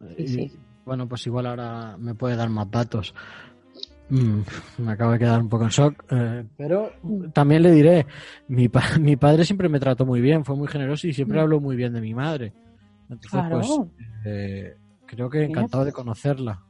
Bueno, 0.00 0.14
Y- 0.18 0.26
sí, 0.28 0.48
sí. 0.48 0.58
bueno, 0.84 1.08
pues 1.08 1.24
igual 1.28 1.46
ahora 1.46 1.96
me 1.98 2.14
puede 2.16 2.34
dar 2.34 2.48
más 2.48 2.68
datos. 2.70 3.14
Mm, 4.10 4.40
me 4.78 4.92
acabo 4.92 5.12
de 5.12 5.18
quedar 5.18 5.40
un 5.40 5.48
poco 5.48 5.64
en 5.64 5.70
shock, 5.70 6.04
eh, 6.10 6.44
pero 6.56 6.90
Mm. 7.02 7.26
también 7.30 7.62
le 7.62 7.70
diré, 7.70 8.06
mi, 8.48 8.68
pa- 8.68 8.80
mi 9.00 9.16
padre 9.16 9.44
siempre 9.44 9.68
me 9.68 9.78
trató 9.78 10.04
muy 10.06 10.20
bien, 10.20 10.44
fue 10.44 10.56
muy 10.56 10.66
generoso 10.66 11.06
y 11.06 11.12
siempre 11.12 11.38
Mm. 11.38 11.42
habló 11.42 11.60
muy 11.60 11.76
bien 11.76 11.92
de 11.92 12.00
mi 12.00 12.14
madre. 12.14 12.52
Entonces, 13.10 13.30
Claro. 13.30 13.60
pues, 13.60 13.80
eh, 14.26 14.76
creo 15.06 15.30
que 15.30 15.44
encantado 15.44 15.84
de 15.84 15.92
conocerla. 15.92 16.62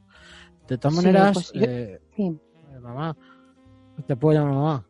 De 0.67 0.77
todas 0.77 0.95
Sí, 0.97 1.01
maneras, 1.05 1.33
pues 1.33 1.51
yo- 1.53 1.61
eh, 1.63 2.01
Sí. 2.15 2.23
eh, 2.23 2.79
mamá, 2.81 3.15
te 4.07 4.15
puedo 4.15 4.39
llamar 4.39 4.53
mamá. 4.53 4.85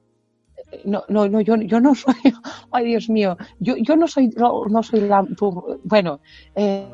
No, 0.86 1.04
no, 1.08 1.28
no, 1.28 1.42
yo, 1.42 1.56
yo 1.56 1.80
no 1.80 1.96
soy, 1.96 2.16
ay 2.72 2.86
Dios 2.86 3.10
mío, 3.10 3.36
yo, 3.60 3.76
yo 3.78 3.96
no 3.96 4.08
soy, 4.08 4.28
no, 4.30 4.66
no 4.66 4.84
soy 4.84 5.02
la, 5.02 5.26
bueno, 5.84 6.20
eh, 6.54 6.88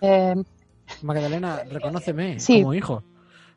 eh, 0.00 0.34
Magdalena, 1.02 1.62
reconóceme 1.70 2.38
Sí. 2.40 2.60
como 2.60 2.74
hijo. 2.74 3.02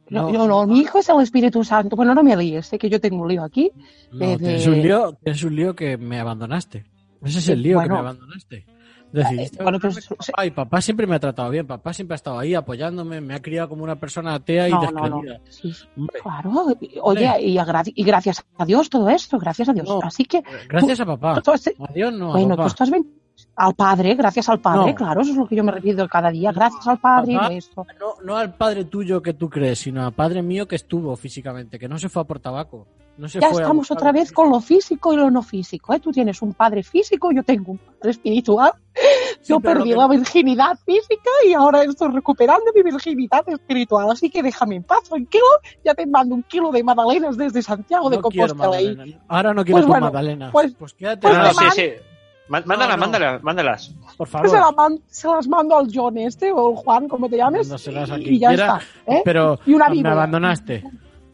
no, 0.09 0.31
no, 0.31 0.47
no, 0.47 0.65
mi 0.67 0.79
hijo 0.79 0.99
es 0.99 1.09
el 1.09 1.19
Espíritu 1.19 1.63
Santo, 1.63 1.95
bueno, 1.95 2.13
no 2.15 2.23
me 2.23 2.37
líes, 2.37 2.67
sé 2.67 2.77
que 2.77 2.89
yo 2.89 3.01
tengo 3.01 3.23
un 3.23 3.27
lío 3.27 3.43
aquí, 3.43 3.71
No, 4.11 4.19
de- 4.19 4.37
tienes, 4.37 4.67
un 4.67 4.81
lío, 4.81 5.13
tienes 5.23 5.43
un 5.43 5.55
lío 5.55 5.75
que 5.75 5.97
me 5.97 6.19
abandonaste. 6.19 6.85
Ese 7.23 7.39
es 7.39 7.49
el 7.49 7.61
lío 7.63 7.77
Bueno. 7.77 7.87
que 7.87 7.93
me 7.93 7.99
abandonaste. 8.07 8.65
Decidiste 9.15 9.57
Eh, 9.63 9.79
se- 10.19 10.31
papá 10.33 10.51
papá 10.55 10.81
siempre 10.81 11.07
me 11.07 11.15
ha 11.15 11.19
tratado 11.19 11.49
bien. 11.49 11.65
Papá 11.65 11.93
siempre 11.93 12.15
ha 12.15 12.17
estado 12.17 12.37
ahí 12.39 12.53
apoyándome, 12.53 13.21
me 13.21 13.33
ha 13.33 13.41
criado 13.41 13.69
como 13.69 13.83
una 13.83 13.95
persona 13.95 14.33
atea 14.35 14.67
y 14.67 14.71
no, 14.71 14.81
no, 14.91 14.91
no, 14.91 15.21
descreída. 15.21 15.41
sí, 15.49 15.73
claro, 16.21 16.65
oye, 17.01 17.31
y, 17.41 17.57
y 17.95 18.03
gracias 18.03 18.43
a 18.57 18.65
Dios 18.65 18.89
todo 18.89 19.09
esto, 19.09 19.37
gracias 19.39 19.69
a 19.69 19.73
Dios, 19.73 19.87
No. 19.87 19.99
así 20.03 20.25
que, 20.25 20.43
gracias 20.67 20.99
a 20.99 21.05
papá. 21.05 21.41
tú 21.41 21.51
has- 21.51 21.71
Adiós, 21.89 22.13
no. 22.13 22.29
a 22.29 22.31
bueno, 22.33 22.49
papá. 22.49 22.63
tú 22.63 22.67
estás 22.67 22.91
bien, 22.91 23.09
al 23.55 23.73
Padre, 23.73 24.15
gracias 24.15 24.49
al 24.49 24.59
Padre, 24.59 24.91
No. 24.91 24.95
claro, 24.95 25.21
eso 25.21 25.31
es 25.31 25.37
lo 25.37 25.47
que 25.47 25.55
yo 25.55 25.63
me 25.63 25.71
repito 25.71 26.07
cada 26.07 26.29
día, 26.29 26.51
gracias 26.51 26.85
al 26.87 26.99
Padre, 26.99 27.35
Papá, 27.35 27.53
esto, 27.53 27.85
No, 27.99 28.15
no 28.23 28.35
al 28.37 28.53
padre 28.55 28.85
tuyo 28.85 29.21
que 29.21 29.33
tú 29.33 29.49
crees, 29.49 29.79
sino 29.79 30.05
al 30.05 30.13
padre 30.13 30.41
mío 30.41 30.67
que 30.67 30.75
estuvo 30.75 31.15
físicamente, 31.15 31.79
que 31.79 31.87
no 31.87 31.97
se 31.97 32.09
fue 32.09 32.21
a 32.21 32.25
por 32.25 32.39
tabaco. 32.39 32.87
No 33.17 33.29
se 33.29 33.39
ya 33.39 33.49
fue 33.49 33.61
estamos 33.61 33.89
otra 33.91 34.11
vez 34.11 34.31
con 34.31 34.49
lo 34.49 34.59
físico 34.59 35.13
y 35.13 35.15
lo 35.17 35.31
no 35.31 35.41
físico, 35.41 35.93
¿eh? 35.93 35.99
Tú 35.99 36.11
tienes 36.11 36.41
un 36.41 36.53
padre 36.53 36.83
físico, 36.83 37.31
yo 37.31 37.43
tengo 37.43 37.71
un 37.73 37.77
padre 37.77 38.11
espiritual. 38.11 38.73
Sí, 38.93 39.49
Yo 39.53 39.59
perdí 39.59 39.91
que- 39.91 39.95
la 39.95 40.07
virginidad 40.07 40.77
física 40.85 41.29
y 41.47 41.53
ahora 41.53 41.83
estoy 41.83 42.11
recuperando 42.11 42.65
mi 42.75 42.81
virginidad 42.83 43.47
espiritual. 43.47 44.09
Así 44.11 44.29
que 44.29 44.41
déjame 44.43 44.75
en 44.77 44.83
paz, 44.83 45.03
tranquilo. 45.09 45.45
Ya 45.83 45.93
te 45.93 46.05
mando 46.05 46.35
un 46.35 46.43
kilo 46.43 46.71
de 46.71 46.83
magdalenas 46.83 47.37
desde 47.37 47.61
Santiago 47.61 48.09
de 48.09 48.17
No 48.17 48.21
Compostela. 48.23 48.75
ahí. 48.75 48.87
Magdalena. 48.95 49.19
Ahora 49.27 49.53
no 49.53 49.63
quiero 49.63 49.75
Pues 49.77 49.85
tu 49.85 49.91
bueno, 49.91 50.05
Magdalena. 50.07 50.51
pues- 50.51 50.73
Pues 50.77 50.93
quédate. 50.93 51.21
pues 51.21 51.37
no, 51.37 51.45
sí, 51.53 51.65
sí. 51.75 51.89
Mándalas, 52.47 52.87
No, 52.87 52.93
no. 52.93 52.97
mándalas, 53.01 53.43
mándalas. 53.43 53.87
por 53.89 54.17
Pues 54.17 54.29
favor. 54.29 54.49
se, 54.49 54.57
la 54.57 54.71
man- 54.71 54.99
se 55.07 55.27
las 55.27 55.47
mando 55.47 55.77
al 55.77 55.87
John 55.91 56.17
este 56.17 56.51
o 56.51 56.69
al 56.69 56.75
Juan, 56.75 57.07
como 57.07 57.27
te 57.27 57.37
llames. 57.37 57.67
Y, 57.87 58.29
y 58.35 58.39
ya 58.39 58.49
quiera, 58.49 58.77
está. 58.77 59.13
¿eh? 59.13 59.21
Pero 59.25 59.59
Y 59.65 59.73
una 59.73 59.89
me 59.89 60.07
abandonaste. 60.09 60.83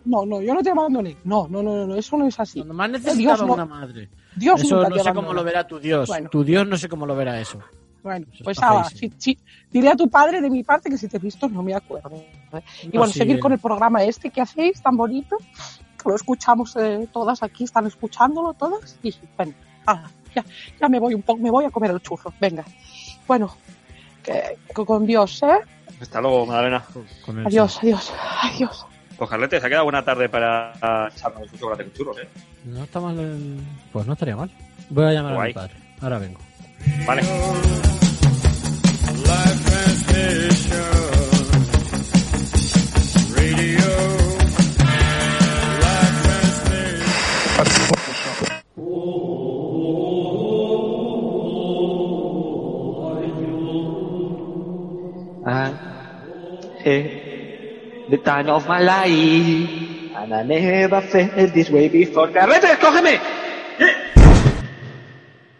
No, 0.05 0.25
no, 0.25 0.41
yo 0.41 0.53
no 0.53 0.63
te 0.63 0.71
abandoné. 0.71 1.15
No, 1.23 1.47
no, 1.47 1.61
no, 1.61 1.75
no, 1.75 1.87
no, 1.87 1.95
eso 1.95 2.17
no 2.17 2.27
es 2.27 2.39
así. 2.39 2.59
Cuando 2.59 2.73
más 2.73 2.91
Dios 2.91 3.03
necesitaba 3.03 3.45
no- 3.45 3.53
una 3.53 3.65
madre. 3.65 4.09
Dios 4.35 4.61
Eso 4.61 4.75
nunca 4.77 4.89
no 4.89 5.03
sé 5.03 5.13
cómo 5.13 5.33
lo 5.33 5.43
verá 5.43 5.67
tu 5.67 5.79
Dios. 5.79 6.07
Bueno. 6.07 6.29
Tu 6.29 6.43
Dios 6.43 6.67
no 6.67 6.77
sé 6.77 6.89
cómo 6.89 7.05
lo 7.05 7.15
verá 7.15 7.39
eso. 7.39 7.59
Bueno, 8.03 8.25
Eso 8.33 8.43
pues 8.43 8.57
ahora, 8.63 8.85
sí, 8.85 9.13
sí, 9.19 9.37
diré 9.69 9.89
a 9.89 9.95
tu 9.95 10.09
padre 10.09 10.41
de 10.41 10.49
mi 10.49 10.63
parte 10.63 10.89
que 10.89 10.97
si 10.97 11.07
te 11.07 11.17
he 11.17 11.19
visto 11.19 11.47
no 11.47 11.61
me 11.61 11.75
acuerdo. 11.75 12.15
¿eh? 12.15 12.63
Y 12.83 12.87
No, 12.87 12.99
bueno, 12.99 13.13
sí, 13.13 13.19
seguir 13.19 13.35
eh, 13.35 13.39
con 13.39 13.51
el 13.51 13.59
programa 13.59 14.03
este 14.03 14.31
que 14.31 14.41
hacéis 14.41 14.81
tan 14.81 14.97
bonito, 14.97 15.37
que 15.37 16.09
lo 16.09 16.15
escuchamos 16.15 16.75
eh, 16.77 17.07
todas 17.13 17.43
aquí, 17.43 17.65
están 17.65 17.85
escuchándolo 17.85 18.53
todas. 18.53 18.97
Y 19.03 19.13
bueno, 19.37 19.53
ah, 19.85 20.09
ya, 20.33 20.43
ya 20.79 20.89
me 20.89 20.99
voy 20.99 21.13
un 21.13 21.21
poco, 21.21 21.39
me 21.39 21.51
voy 21.51 21.65
a 21.65 21.69
comer 21.69 21.91
el 21.91 22.01
churro, 22.01 22.33
venga. 22.41 22.65
Bueno, 23.27 23.55
que, 24.23 24.57
que 24.75 24.85
con 24.85 25.05
Dios, 25.05 25.43
¿eh? 25.43 25.59
Hasta 26.01 26.21
luego, 26.21 26.47
Madalena. 26.47 26.83
Con 27.23 27.45
Adiós, 27.45 27.77
adiós, 27.83 28.11
adiós. 28.41 28.85
Pues 29.21 29.29
Carlete, 29.29 29.59
se 29.59 29.65
ha 29.67 29.69
quedado 29.69 29.83
buena 29.83 30.03
tarde 30.03 30.27
para 30.29 30.73
echarnos 31.15 31.43
un 31.53 31.59
chocolate 31.59 31.83
con 31.83 31.93
churros, 31.93 32.17
¿eh? 32.17 32.27
No 32.65 32.83
está 32.83 32.99
mal 32.99 33.19
el... 33.19 33.59
Pues 33.93 34.07
no 34.07 34.13
estaría 34.13 34.35
mal. 34.35 34.49
Voy 34.89 35.05
a 35.05 35.13
llamar 35.13 35.33
a 35.33 35.35
Guay. 35.35 35.49
mi 35.49 35.53
padre. 35.53 35.75
Ahora 36.01 36.17
vengo. 36.17 36.39
Vale. 37.05 37.21
Live 37.21 37.31
transmission. 39.63 41.01
The 58.11 58.17
time 58.17 58.49
of 58.49 58.67
my 58.67 58.81
life, 58.81 60.11
and 60.17 60.33
I 60.33 60.43
never 60.43 60.99
felt 60.99 61.53
this 61.53 61.69
way 61.69 61.87
before. 61.87 62.27
¡Carletes, 62.33 62.77
cógeme! 62.77 63.19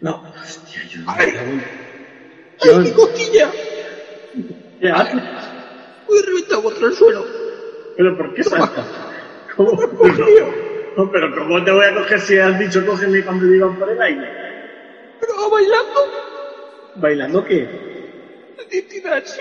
No, 0.02 0.22
hostia, 0.36 0.82
yo. 0.84 1.00
¡Ay! 1.06 1.32
John, 2.60 2.84
¡Mi 2.84 2.90
costilla! 2.92 3.50
¿qué 4.80 4.90
haces? 4.90 5.22
¡Uy, 6.08 6.22
reventado 6.26 6.62
contra 6.64 6.88
el 6.88 6.94
suelo! 6.94 7.24
¿Pero 7.96 8.16
por 8.18 8.34
qué 8.34 8.44
saltas? 8.44 8.86
¿Cómo? 9.56 9.72
No, 10.96 11.10
pero 11.10 11.34
¿cómo 11.34 11.64
te 11.64 11.70
voy 11.70 11.86
a 11.86 11.94
coger 11.94 12.20
si 12.20 12.36
has 12.36 12.58
dicho 12.58 12.84
cógeme 12.84 13.24
cuando 13.24 13.46
digan 13.46 13.78
por 13.78 13.88
el 13.88 14.02
aire? 14.02 14.28
¡Pero 15.20 15.50
bailando! 15.50 16.00
¿Bailando 16.96 17.44
qué? 17.44 17.66
¡Tira, 18.90 19.22
sí! 19.24 19.40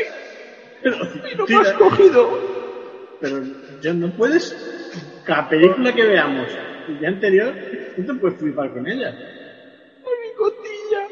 Pero, 0.81 0.95
¡Y 1.29 1.35
no 1.35 1.45
me 1.45 1.55
has 1.57 1.73
cogido! 1.73 2.60
Pero 3.21 3.43
John, 3.83 3.99
no 3.99 4.11
puedes. 4.11 4.55
Cada 5.23 5.47
película 5.47 5.93
que 5.93 6.03
veamos, 6.03 6.47
el 6.87 6.99
día 6.99 7.09
anterior, 7.09 7.53
no 7.95 8.05
te 8.05 8.13
puedes 8.19 8.39
flipar 8.39 8.73
con 8.73 8.87
ella. 8.87 9.09
¡Ay, 9.09 10.13
mi 10.23 10.35
costilla! 10.35 11.07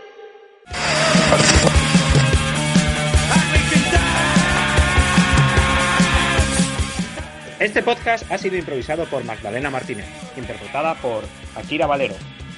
Este 7.60 7.84
podcast 7.84 8.30
ha 8.32 8.38
sido 8.38 8.58
improvisado 8.58 9.06
por 9.06 9.24
Magdalena 9.26 9.69
Martínez, 9.69 10.08
interpretada 10.38 10.95
por 10.95 11.24
Akira 11.56 11.86
Valero, 11.86 12.15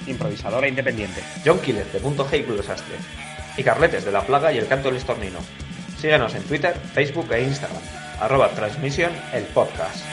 improvisadora 0.08 0.68
independiente. 0.68 1.22
John 1.44 1.60
Killer 1.60 1.86
de 1.88 2.00
Punto 2.00 2.26
G 2.26 2.40
y 2.40 2.44
Club 2.44 2.58
Desastre. 2.58 2.96
Y 3.58 3.64
Carletes 3.64 4.06
de 4.06 4.12
La 4.12 4.22
Plaga 4.22 4.54
y 4.54 4.60
el 4.60 4.68
Canto 4.68 4.88
del 4.88 4.98
Estornino. 4.98 5.40
Síguenos 5.98 6.34
en 6.36 6.44
Twitter, 6.44 6.74
Facebook 6.94 7.32
e 7.34 7.44
Instagram. 7.44 8.01
Arroba 8.22 8.50
Transmisión 8.50 9.12
el 9.34 9.44
podcast. 9.46 10.06